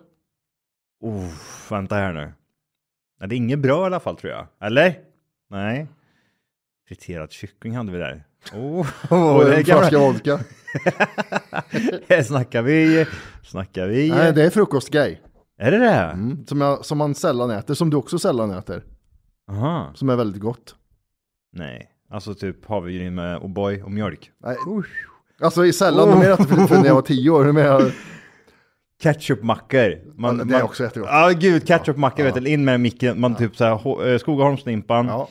Oh, 1.00 1.30
vänta 1.70 1.94
här 1.94 2.12
nu. 2.12 2.32
Det 3.18 3.34
är 3.34 3.36
inget 3.36 3.58
bra 3.58 3.82
i 3.82 3.86
alla 3.86 4.00
fall 4.00 4.16
tror 4.16 4.32
jag. 4.32 4.46
Eller? 4.60 4.98
Nej. 5.50 5.86
Friterad 6.88 7.32
kyckling 7.32 7.76
hade 7.76 7.92
vi 7.92 7.98
där. 7.98 8.24
Oh, 8.52 8.86
Och 9.36 9.44
det 9.44 9.54
är 9.54 9.58
en 9.58 9.64
flaska 9.64 9.98
vodka. 9.98 10.36
Här 12.08 12.22
snackar 12.22 12.62
vi, 12.62 13.06
snackar 13.44 13.86
vi. 13.86 14.10
Nej, 14.10 14.32
det 14.32 14.42
är 14.42 14.50
frukostgrej. 14.50 15.22
Är 15.58 15.70
det 15.70 15.78
det? 15.78 15.90
Mm. 15.90 16.46
Som, 16.46 16.60
jag, 16.60 16.84
som 16.84 16.98
man 16.98 17.14
sällan 17.14 17.50
äter, 17.50 17.74
som 17.74 17.90
du 17.90 17.96
också 17.96 18.18
sällan 18.18 18.50
äter. 18.50 18.84
Aha. 19.50 19.92
Som 19.94 20.08
är 20.08 20.16
väldigt 20.16 20.42
gott. 20.42 20.74
Nej, 21.52 21.90
alltså 22.10 22.34
typ 22.34 22.66
havregryn 22.66 23.14
med 23.14 23.38
O'boy 23.38 23.82
och 23.82 23.90
mjölk. 23.90 24.30
Nej. 24.38 24.56
Alltså 25.40 25.66
i 25.66 25.72
sällan, 25.72 26.08
oh. 26.08 26.18
mer 26.18 26.30
att 26.30 26.48
för, 26.48 26.78
när 26.78 26.86
jag 26.86 26.94
var 26.94 27.02
tio 27.02 27.30
år. 27.30 27.52
Mer, 27.52 27.92
Ketchupmackor. 29.02 29.98
Man, 30.14 30.38
Ja, 30.38 30.44
det 30.44 30.54
är 30.54 30.58
man, 30.58 30.62
också 30.62 30.82
jättegott. 30.82 31.08
Ja, 31.12 31.32
gud, 31.40 31.68
ketchupmackor 31.68 32.24
vet 32.24 32.34
du, 32.34 32.48
in 32.50 32.64
med 32.64 32.80
micken. 32.80 33.20
Man 33.20 33.34
typ 33.34 33.56
såhär, 33.56 33.74
ho- 33.74 34.06
eh, 34.06 34.18
Skogaholmslimpan. 34.18 35.06
Ja. 35.06 35.28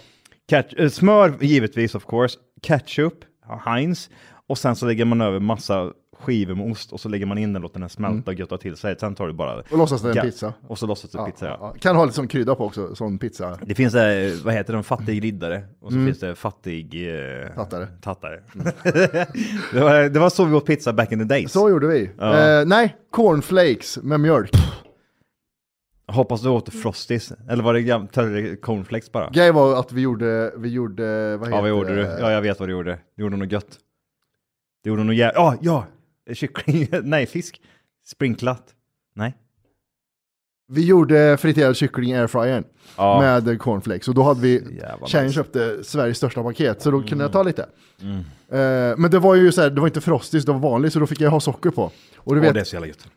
Ketch, 0.49 0.73
eh, 0.77 0.89
smör 0.89 1.34
givetvis 1.41 1.95
of 1.95 2.05
course. 2.05 2.38
Ketchup, 2.62 3.13
Heinz. 3.65 4.10
Och 4.47 4.58
sen 4.58 4.75
så 4.75 4.86
lägger 4.86 5.05
man 5.05 5.21
över 5.21 5.39
massa 5.39 5.91
skivor 6.19 6.55
med 6.55 6.71
ost 6.71 6.93
och 6.93 6.99
så 6.99 7.10
lägger 7.10 7.25
man 7.25 7.38
in 7.38 7.53
den, 7.53 7.62
låter 7.62 7.79
den 7.79 7.89
smälta 7.89 8.31
och 8.31 8.38
götta 8.39 8.58
till 8.58 8.75
sig. 8.75 8.95
Sen 8.99 9.15
tar 9.15 9.27
du 9.27 9.34
bara 9.34 9.51
Mm. 9.53 9.63
Och 9.71 9.77
låtsas 9.77 10.01
det 10.01 10.10
är 10.10 10.15
en 10.17 10.21
pizza. 10.21 10.53
Och 10.67 10.77
så 10.79 10.88
låtsas 10.88 11.12
det 11.12 11.17
Ja, 11.17 11.25
pizza, 11.25 11.45
ja. 11.45 11.58
ja. 11.62 11.73
Kan 11.79 11.95
ha 11.95 12.05
lite 12.05 12.15
som 12.15 12.27
krydda 12.27 12.55
på 12.55 12.65
också, 12.65 12.95
sån 12.95 13.17
pizza. 13.17 13.60
Det 13.65 13.75
finns, 13.75 13.95
eh, 13.95 14.31
vad 14.43 14.53
heter 14.53 14.73
den, 14.73 14.84
fattig 14.84 15.23
riddare. 15.23 15.63
Och 15.81 15.91
så 15.91 15.95
Mm. 15.97 16.05
finns 16.08 16.19
det 16.19 16.36
fattig... 16.36 17.10
Eh, 17.43 17.47
Tattare. 17.55 17.88
tattare. 18.01 18.39
det, 19.73 19.79
var, 19.79 20.10
det 20.10 20.19
var 20.19 20.29
så 20.29 20.45
vi 20.45 20.53
åt 20.55 20.65
pizza 20.65 20.93
back 20.93 21.12
in 21.12 21.19
the 21.19 21.25
days. 21.25 21.51
Så 21.51 21.69
gjorde 21.69 21.88
vi. 21.88 22.10
Ja. 22.17 22.60
Eh, 22.60 22.65
nej, 22.65 22.95
cornflakes 23.12 23.97
med 24.03 24.19
mjölk. 24.19 24.51
Hoppas 26.08 26.41
du 26.41 26.50
åt 26.50 26.74
Frosties. 26.74 27.34
Eller 27.50 27.63
var 27.63 27.74
det 27.74 28.56
cornflakes 28.62 29.12
bara? 29.12 29.30
Grej 29.30 29.52
var 29.52 29.80
att 29.80 29.91
vi 29.91 30.02
gjorde, 30.02 30.54
vi 30.58 30.70
gjorde, 30.70 31.38
vad 31.38 31.48
heter 31.48 31.58
Ja, 31.58 31.62
vad 31.62 31.70
gjorde 31.70 31.96
du? 31.96 32.02
det? 32.04 32.20
Ja, 32.20 32.32
jag 32.32 32.41
vet 32.41 32.60
vad 32.60 32.70
du 32.70 32.74
gjorde. 32.74 33.00
Du 33.15 33.24
gjorde 33.24 33.38
något 33.38 33.52
gött. 33.52 33.78
Du 34.84 34.89
gjorde 34.89 35.04
något 35.04 35.15
jävligt... 35.15 35.36
Ja, 35.36 35.56
ja! 35.62 35.86
Kyckling, 36.34 36.88
nej 37.04 37.26
fisk. 37.26 37.62
Sprinklat. 38.08 38.63
Nej. 39.15 39.36
Vi 40.68 40.86
gjorde 40.86 41.38
friterad 41.38 41.76
kyckling 41.76 42.12
i 42.12 42.18
airfryern 42.18 42.63
Ja. 42.98 43.20
med 43.22 43.60
cornflakes. 43.60 44.08
Och 44.08 44.15
då 44.15 44.24
hade 44.24 44.41
vi, 44.41 44.78
Jävla 44.82 45.08
tjejen 45.08 45.32
köpte 45.32 45.84
Sveriges 45.84 46.18
största 46.18 46.44
paket, 46.44 46.82
så 46.82 46.91
då 46.91 47.04
kunde 47.04 47.24
jag 47.24 47.32
ta 47.32 47.44
lite. 47.44 47.65
Mm. 48.02 48.18
Eh, 48.50 48.98
men 48.98 49.12
det 49.12 49.20
var 49.20 49.36
ju 49.36 49.52
så 49.52 49.62
här, 49.62 49.70
det 49.70 49.82
var 49.82 49.88
inte 49.88 50.02
frostis, 50.02 50.46
det 50.46 50.52
var 50.52 50.60
vanligt, 50.60 50.94
så 50.94 51.00
då 51.00 51.08
fick 51.08 51.22
jag 51.22 51.32
ha 51.32 51.39
socker 51.39 51.70
på. 51.70 51.91
Och 52.18 52.36
du 52.36 52.41
vet, 52.41 52.54
det 52.54 52.60
är 52.60 52.63
så 52.63 52.76
jävla 52.76 52.88
gött. 52.88 53.08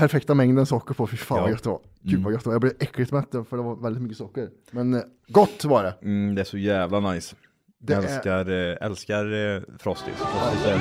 Perfekta 0.00 0.34
mängden 0.34 0.66
socker 0.66 0.94
på, 0.94 1.06
fy 1.06 1.16
fan 1.16 1.36
Ja. 1.38 1.42
vad 1.42 1.50
gött 1.50 1.62
det 1.62 1.68
var. 1.68 1.80
Gud 2.02 2.12
Mm. 2.12 2.24
vad 2.24 2.32
gött 2.32 2.42
det 2.44 2.48
var. 2.48 2.54
Jag 2.54 2.60
blev 2.60 2.72
äckligt 2.80 3.12
mätt 3.12 3.30
för 3.48 3.56
det 3.56 3.62
var 3.62 3.76
väldigt 3.76 4.02
mycket 4.02 4.18
socker. 4.18 4.48
Men 4.70 4.94
eh, 4.94 5.00
gott 5.28 5.64
var 5.64 5.82
det. 5.82 5.94
Mm, 6.02 6.34
det 6.34 6.40
är 6.40 6.44
så 6.44 6.58
jävla 6.58 7.00
nice. 7.12 7.36
Det 7.82 7.92
jag 7.92 8.04
är- 8.04 8.08
älskar, 8.08 8.50
eh, 8.50 8.76
älskar 8.86 9.24
eh, 9.56 9.62
Frosties. 9.78 10.14
Frosties 10.16 10.66
är 10.66 10.80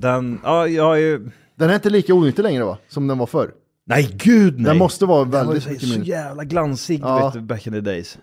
den, 0.00 0.40
ja, 0.44 0.66
jag 0.68 1.00
ju... 1.00 1.30
Den 1.54 1.70
är 1.70 1.74
inte 1.74 1.90
lika 1.90 2.14
onyttig 2.14 2.42
längre 2.42 2.64
va? 2.64 2.78
Som 2.88 3.06
den 3.06 3.18
var 3.18 3.26
förr. 3.26 3.54
Nej, 3.84 4.10
gud 4.22 4.54
nej! 4.56 4.64
Den 4.64 4.78
måste 4.78 5.06
vara 5.06 5.24
Den 5.24 5.46
var 5.46 5.54
väldigt 5.54 5.80
så, 5.92 6.00
jävla 6.00 6.44
glansig 6.44 7.00
Ja. 7.02 7.24
vet 7.24 7.32
du, 7.32 7.40
back 7.40 7.66
in 7.66 7.72
the 7.72 7.80
days. 7.80 8.18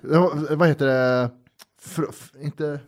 Vad 0.49 0.67
heter 0.67 0.85
det? 0.85 1.29
Fr- 1.85 2.13
inte... 2.41 2.79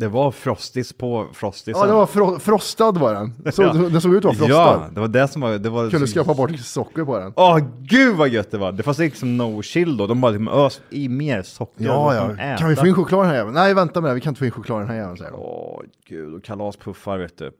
Det 0.00 0.08
var 0.08 0.30
Frosties 0.30 0.92
på 0.92 1.28
Frosties. 1.32 1.76
Ja, 1.80 1.86
det 1.86 1.92
var 1.92 2.06
fro 2.06 2.38
frostad 2.38 2.98
var 2.98 3.14
den. 3.14 3.52
Så, 3.52 3.62
Ja. 3.62 3.72
Den 3.72 4.00
såg 4.00 4.14
ut 4.14 4.18
att 4.18 4.24
vara 4.24 4.34
frostad. 4.34 4.50
Ja, 4.50 4.88
det 4.94 5.00
var 5.00 5.08
det 5.08 5.28
som 5.28 5.42
var... 5.42 5.58
Det 5.58 5.68
var 5.70 5.90
Kunde 5.90 6.06
så- 6.06 6.10
skrapa 6.10 6.34
bort 6.34 6.58
socker 6.60 7.04
på 7.04 7.18
den. 7.18 7.32
Åh 7.36 7.58
gud 7.78 8.16
vad 8.16 8.28
gött 8.28 8.50
det 8.50 8.58
var! 8.58 8.72
Det 8.72 8.82
fanns 8.82 8.98
liksom 8.98 9.36
no 9.36 9.62
chill 9.62 9.96
då, 9.96 10.06
de 10.06 10.20
bara 10.20 10.32
liksom 10.32 10.48
ös 10.48 10.80
i 10.90 11.08
mer 11.08 11.42
socker. 11.42 11.84
Ja, 11.84 12.14
ja. 12.14 12.32
äta? 12.32 12.56
Kan 12.58 12.68
vi 12.68 12.76
få 12.76 12.86
in 12.86 12.94
choklad 12.94 13.20
den 13.20 13.28
här 13.28 13.34
jäveln? 13.36 13.54
Nej, 13.54 13.74
vänta 13.74 14.00
med 14.00 14.10
det. 14.10 14.14
Vi 14.14 14.20
kan 14.20 14.30
inte 14.30 14.38
få 14.38 14.44
in 14.44 14.50
choklad 14.50 14.80
den 14.80 14.88
här 14.88 14.96
jäveln, 14.96 15.16
säger 15.16 15.30
de. 15.30 15.40
Åh 15.40 15.80
gud, 16.08 16.34
och 16.34 16.44
kalaspuffar 16.44 17.18
vet 17.18 17.38
du. 17.38 17.50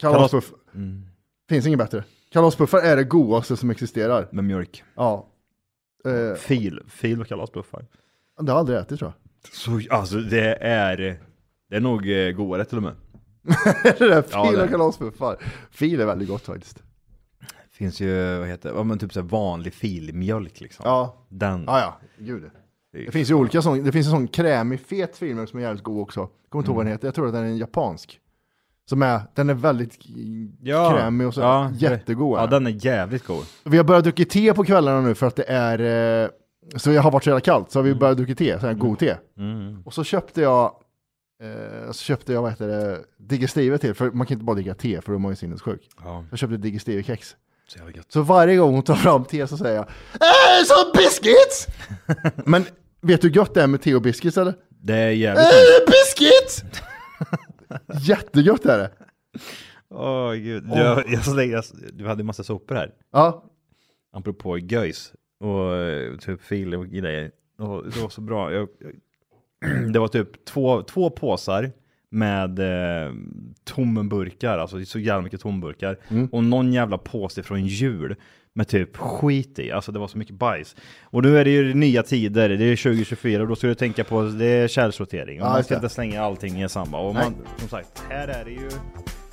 Kalaspuff. 0.00 0.52
Mm. 0.74 1.02
Finns 1.48 1.66
inget 1.66 1.78
bättre. 1.78 2.04
Kalaspuffar 2.32 2.78
är 2.78 2.96
det 2.96 3.04
godaste 3.04 3.56
som 3.56 3.70
existerar. 3.70 4.28
Med 4.32 4.44
mjölk. 4.44 4.84
Ja. 4.96 5.26
Eh, 6.06 6.36
Fil, 6.38 6.80
fil 6.88 7.20
och 7.20 7.26
kalaspuffar. 7.26 7.84
det 8.40 8.42
har 8.52 8.56
jag 8.56 8.58
aldrig 8.58 8.78
ätit 8.78 8.98
tror 8.98 9.12
jag. 9.42 9.52
Så, 9.52 9.80
alltså 9.94 10.16
det 10.16 10.54
är... 10.60 11.20
Det 11.70 11.76
är 11.76 11.80
nog 11.80 12.10
eh, 12.10 12.30
godare 12.32 12.64
till 12.64 12.76
och 12.76 12.82
med. 12.82 12.92
det 13.82 13.98
där 14.08 14.24
Ja, 14.32 14.44
fil 14.46 14.58
det- 14.58 14.64
och 14.64 14.70
kalaspuffar. 14.70 15.36
Fil 15.70 16.00
är 16.00 16.06
väldigt 16.06 16.28
gott 16.28 16.42
faktiskt. 16.42 16.82
Finns 17.70 18.00
ju, 18.00 18.38
vad 18.38 18.48
heter 18.48 18.68
det, 18.68 18.76
ja, 18.76 18.82
men 18.82 18.98
typ 18.98 19.12
så 19.12 19.20
här 19.20 19.26
vanlig 19.28 19.74
filmjölk 19.74 20.60
liksom. 20.60 20.82
Ja. 20.88 21.26
Den. 21.28 21.64
Ja, 21.66 21.80
ja. 21.80 21.98
Gud. 22.18 22.42
Det 22.92 23.10
finns 23.12 23.30
ju 23.30 23.34
olika 23.34 23.62
sån, 23.62 23.84
det 23.84 23.92
finns 23.92 24.06
en 24.06 24.10
sån 24.10 24.28
krämig 24.28 24.80
fet 24.80 25.16
filmjölk 25.16 25.50
som 25.50 25.58
är 25.58 25.62
jävligt 25.62 25.82
god 25.84 26.02
också. 26.02 26.28
Kommer 26.48 26.62
inte 26.62 26.68
ihåg 26.70 26.76
vad 26.76 26.86
den 26.86 26.92
heter, 26.92 27.08
jag 27.08 27.14
tror 27.14 27.26
att 27.26 27.32
den 27.32 27.44
är 27.44 27.56
japansk. 27.56 28.20
Som 28.88 29.02
är, 29.02 29.20
den 29.34 29.50
är 29.50 29.54
väldigt 29.54 29.98
Ja. 30.62 30.90
krämig 30.96 31.26
och 31.26 31.34
så 31.34 31.40
Ja, 31.40 31.70
jättegod. 31.74 32.38
Ja, 32.38 32.42
är 32.42 32.46
den 32.46 32.66
är 32.66 32.86
jävligt 32.86 33.26
god. 33.26 33.44
Vi 33.64 33.76
har 33.76 33.84
börjat 33.84 34.04
dricka 34.04 34.24
te 34.24 34.54
på 34.54 34.64
kvällarna 34.64 35.00
nu 35.00 35.14
för 35.14 35.26
att 35.26 35.36
det 35.36 35.44
är, 35.48 35.78
eh, 36.24 36.28
så 36.76 36.92
jag 36.92 37.02
har 37.02 37.10
varit 37.10 37.24
så 37.24 37.30
jävla 37.30 37.40
kallt, 37.40 37.70
så 37.70 37.78
har 37.78 37.84
vi 37.84 37.94
börjat 37.94 38.16
dricka 38.16 38.34
te, 38.34 38.60
så 38.60 38.66
här 38.66 38.74
god 38.74 38.98
te. 38.98 39.16
Mm. 39.38 39.82
Och 39.84 39.94
så 39.94 40.04
köpte 40.04 40.40
jag, 40.40 40.72
eh, 41.42 41.90
så 41.92 42.02
köpte 42.02 42.32
jag 42.32 42.42
vad 42.42 42.50
heter 42.50 42.68
det, 42.68 43.04
digestive 43.16 43.78
till, 43.78 43.94
för 43.94 44.10
man 44.10 44.26
kan 44.26 44.34
inte 44.34 44.44
bara 44.44 44.54
dricka 44.54 44.74
te 44.74 45.00
för 45.00 45.12
då 45.12 45.18
är 45.18 45.20
man 45.20 45.32
ju 45.32 45.36
sinnessjuk. 45.36 45.88
Ja. 46.04 46.24
Jag 46.30 46.38
köpte 46.38 46.56
digestive-kex. 46.56 47.36
Så. 47.66 47.78
Så 48.08 48.22
varje 48.22 48.56
gång 48.56 48.74
hon 48.74 48.82
tar 48.82 48.94
fram 48.94 49.24
te 49.24 49.46
så 49.46 49.56
säger 49.56 49.76
jag 49.76 49.86
Äh, 50.14 50.64
som 50.64 50.92
biscuits! 50.94 51.66
Men 52.46 52.64
vet 53.00 53.22
du 53.22 53.28
hur 53.28 53.36
gött 53.36 53.54
det 53.54 53.62
är 53.62 53.66
med 53.66 53.82
te 53.82 53.94
och 53.94 54.02
biscuits 54.02 54.38
eller? 54.38 54.54
Det 54.68 54.94
är 54.94 55.10
jävligt 55.10 55.44
Äh, 55.44 55.86
biscuits! 55.86 56.62
Jättegött 58.08 58.66
är 58.66 58.78
det. 58.78 58.90
Åh 59.90 60.32
gud. 60.34 60.64
Åh. 60.70 60.78
Jag, 60.78 61.04
jag, 61.08 61.36
jag, 61.36 61.46
jag, 61.46 61.64
du 61.92 62.06
hade 62.06 62.22
en 62.22 62.26
massa 62.26 62.44
sopor 62.44 62.74
här. 62.74 62.94
Ja. 63.12 63.44
Apropå 64.12 64.58
göjs 64.58 65.12
och 65.40 65.74
eh, 65.76 66.16
typ 66.16 66.42
fil 66.42 66.74
och 66.74 66.86
grejer. 66.86 67.30
Och 67.58 67.84
det 67.90 68.00
var 68.00 68.08
så 68.08 68.20
bra. 68.20 68.52
Jag, 68.52 68.68
det 69.92 69.98
var 69.98 70.08
typ 70.08 70.44
två, 70.44 70.82
två 70.82 71.10
påsar 71.10 71.70
med 72.10 72.58
eh, 72.58 73.12
tomburkar, 73.64 74.58
alltså 74.58 74.84
så 74.84 74.98
jävla 74.98 75.22
mycket 75.22 75.40
tomburkar. 75.40 75.98
Mm. 76.08 76.28
Och 76.32 76.44
någon 76.44 76.72
jävla 76.72 76.98
påse 76.98 77.42
från 77.42 77.66
jul 77.66 78.16
med 78.52 78.68
typ 78.68 78.96
skit 78.96 79.58
i. 79.58 79.72
Alltså 79.72 79.92
det 79.92 79.98
var 79.98 80.08
så 80.08 80.18
mycket 80.18 80.34
bajs. 80.34 80.76
Och 81.02 81.22
nu 81.22 81.38
är 81.38 81.44
det 81.44 81.50
ju 81.50 81.74
nya 81.74 82.02
tider, 82.02 82.48
det 82.48 82.64
är 82.64 82.76
2024 82.76 83.42
och 83.42 83.48
då 83.48 83.56
ska 83.56 83.66
du 83.66 83.74
tänka 83.74 84.04
på 84.04 84.22
det 84.22 84.46
är 84.46 84.68
källsortering. 84.68 85.40
Och 85.40 85.46
Ja, 85.46 85.52
man 85.52 85.64
ska 85.64 85.74
inte 85.74 85.88
slänga 85.88 86.22
allting 86.22 86.62
i 86.62 86.68
samma. 86.68 87.00
Och 87.00 87.14
Nej. 87.14 87.24
man, 87.24 87.34
som 87.58 87.68
sagt, 87.68 88.02
här 88.10 88.28
är 88.28 88.44
det 88.44 88.50
ju... 88.50 88.68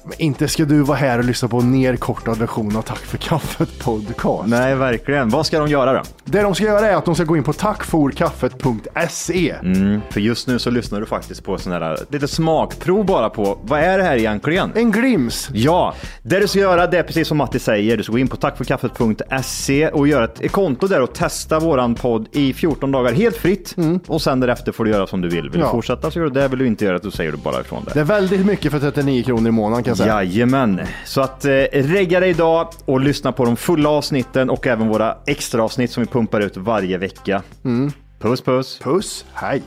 Men 0.07 0.21
inte 0.21 0.47
ska 0.47 0.65
du 0.65 0.81
vara 0.81 0.97
här 0.97 1.17
och 1.19 1.25
lyssna 1.25 1.47
på 1.47 1.57
en 1.59 1.71
nerkortad 1.71 2.37
version 2.37 2.75
av 2.75 2.81
Tack 2.81 2.97
för 2.99 3.17
kaffet 3.17 3.79
podcast. 3.79 4.47
Nej, 4.49 4.75
verkligen. 4.75 5.29
Vad 5.29 5.45
ska 5.45 5.59
de 5.59 5.67
göra 5.67 5.93
då? 5.93 6.01
Det 6.25 6.41
de 6.41 6.55
ska 6.55 6.63
göra 6.63 6.87
är 6.89 6.95
att 6.95 7.05
de 7.05 7.15
ska 7.15 7.23
gå 7.23 7.37
in 7.37 7.43
på 7.43 7.53
tackforkaffet.se. 7.53 9.51
Mm, 9.63 10.01
för 10.09 10.19
just 10.19 10.47
nu 10.47 10.59
så 10.59 10.69
lyssnar 10.69 10.99
du 10.99 11.05
faktiskt 11.05 11.43
på 11.43 11.57
sån 11.57 11.71
här 11.71 11.97
lite 12.09 12.27
smakprov 12.27 13.05
bara 13.05 13.29
på 13.29 13.57
vad 13.61 13.79
är 13.79 13.97
det 13.97 14.03
här 14.03 14.15
egentligen? 14.17 14.71
En 14.75 14.91
glims. 14.91 15.49
Ja, 15.53 15.93
det 16.21 16.39
du 16.39 16.47
ska 16.47 16.59
göra 16.59 16.87
det 16.87 16.97
är 16.99 17.03
precis 17.03 17.27
som 17.27 17.37
Matti 17.37 17.59
säger. 17.59 17.97
Du 17.97 18.03
ska 18.03 18.11
gå 18.11 18.19
in 18.19 18.27
på 18.27 18.37
tackforkaffet.se 18.37 19.89
och 19.89 20.07
göra 20.07 20.23
ett, 20.39 20.51
konto 20.51 20.87
där 20.87 21.01
och 21.01 21.13
testa 21.13 21.59
våran 21.59 21.95
podd 21.95 22.27
i 22.31 22.53
14 22.53 22.91
dagar 22.91 23.11
helt 23.13 23.35
fritt. 23.37 23.75
Och 24.07 24.21
sen 24.21 24.39
därefter 24.39 24.71
får 24.71 24.85
du 24.85 24.91
göra 24.91 25.07
som 25.07 25.21
du 25.21 25.29
vill. 25.29 25.41
Vill 25.49 25.51
du 25.51 25.59
Ja. 25.59 25.71
fortsätta 25.71 26.11
så 26.11 26.19
gör 26.19 26.25
du 26.25 26.31
det. 26.31 26.47
Vill 26.47 26.59
du 26.59 26.67
inte 26.67 26.85
göra 26.85 26.97
det, 26.97 27.03
då 27.03 27.11
säger 27.11 27.31
du 27.31 27.37
bara 27.37 27.61
ifrån 27.61 27.83
det. 27.85 27.91
Det 27.93 27.99
är 27.99 28.03
väldigt 28.03 28.45
mycket 28.45 28.71
för 28.71 28.79
39 28.79 29.23
kronor 29.23 29.47
i 29.47 29.51
månaden 29.51 29.83
kan 29.83 29.94
jag 30.03 30.07
säga. 30.07 30.23
Jajamän. 30.23 30.81
Så 31.05 31.21
att 31.21 31.45
eh, 31.45 31.51
regga 31.71 32.19
dig 32.19 32.29
idag 32.29 32.69
och 32.85 32.99
lyssna 33.01 33.31
på 33.31 33.45
de 33.45 33.57
fulla 33.57 33.89
avsnitten 33.89 34.49
och 34.49 34.67
även 34.67 34.87
våra 34.87 35.17
extra 35.25 35.63
avsnitt 35.63 35.91
som 35.91 36.03
vi 36.03 36.09
pumpar 36.09 36.41
ut 36.41 36.57
varje 36.57 36.97
vecka. 36.97 37.43
Mm. 37.65 37.91
Puss 38.19 38.41
puss. 38.41 38.79
Puss, 38.79 39.25
hej. 39.33 39.63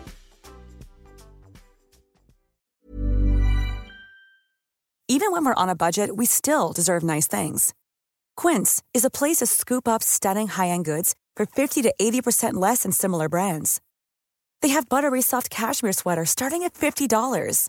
Even 5.11 5.33
when 5.33 5.43
we're 5.43 5.63
on 5.63 5.71
a 5.71 5.75
budget, 5.75 6.11
we 6.17 6.27
still 6.27 6.73
deserve 6.75 7.03
nice 7.03 7.27
things. 7.27 7.73
Quince 8.37 8.83
is 8.93 9.07
a 9.07 9.11
place 9.11 9.39
to 9.39 9.47
scoop 9.47 9.89
up 9.89 10.03
stunning 10.03 10.49
high-end 10.49 10.85
goods 10.85 11.15
for 11.35 11.47
50 11.47 11.83
to 11.83 11.95
80% 11.99 12.55
less 12.55 12.83
than 12.83 12.93
similar 12.93 13.29
brands. 13.29 13.81
They 14.61 14.69
have 14.69 14.89
buttery 14.89 15.23
soft 15.23 15.49
cashmere 15.49 15.93
sweaters 15.93 16.31
starting 16.31 16.63
at 16.63 16.75
$50, 16.75 17.69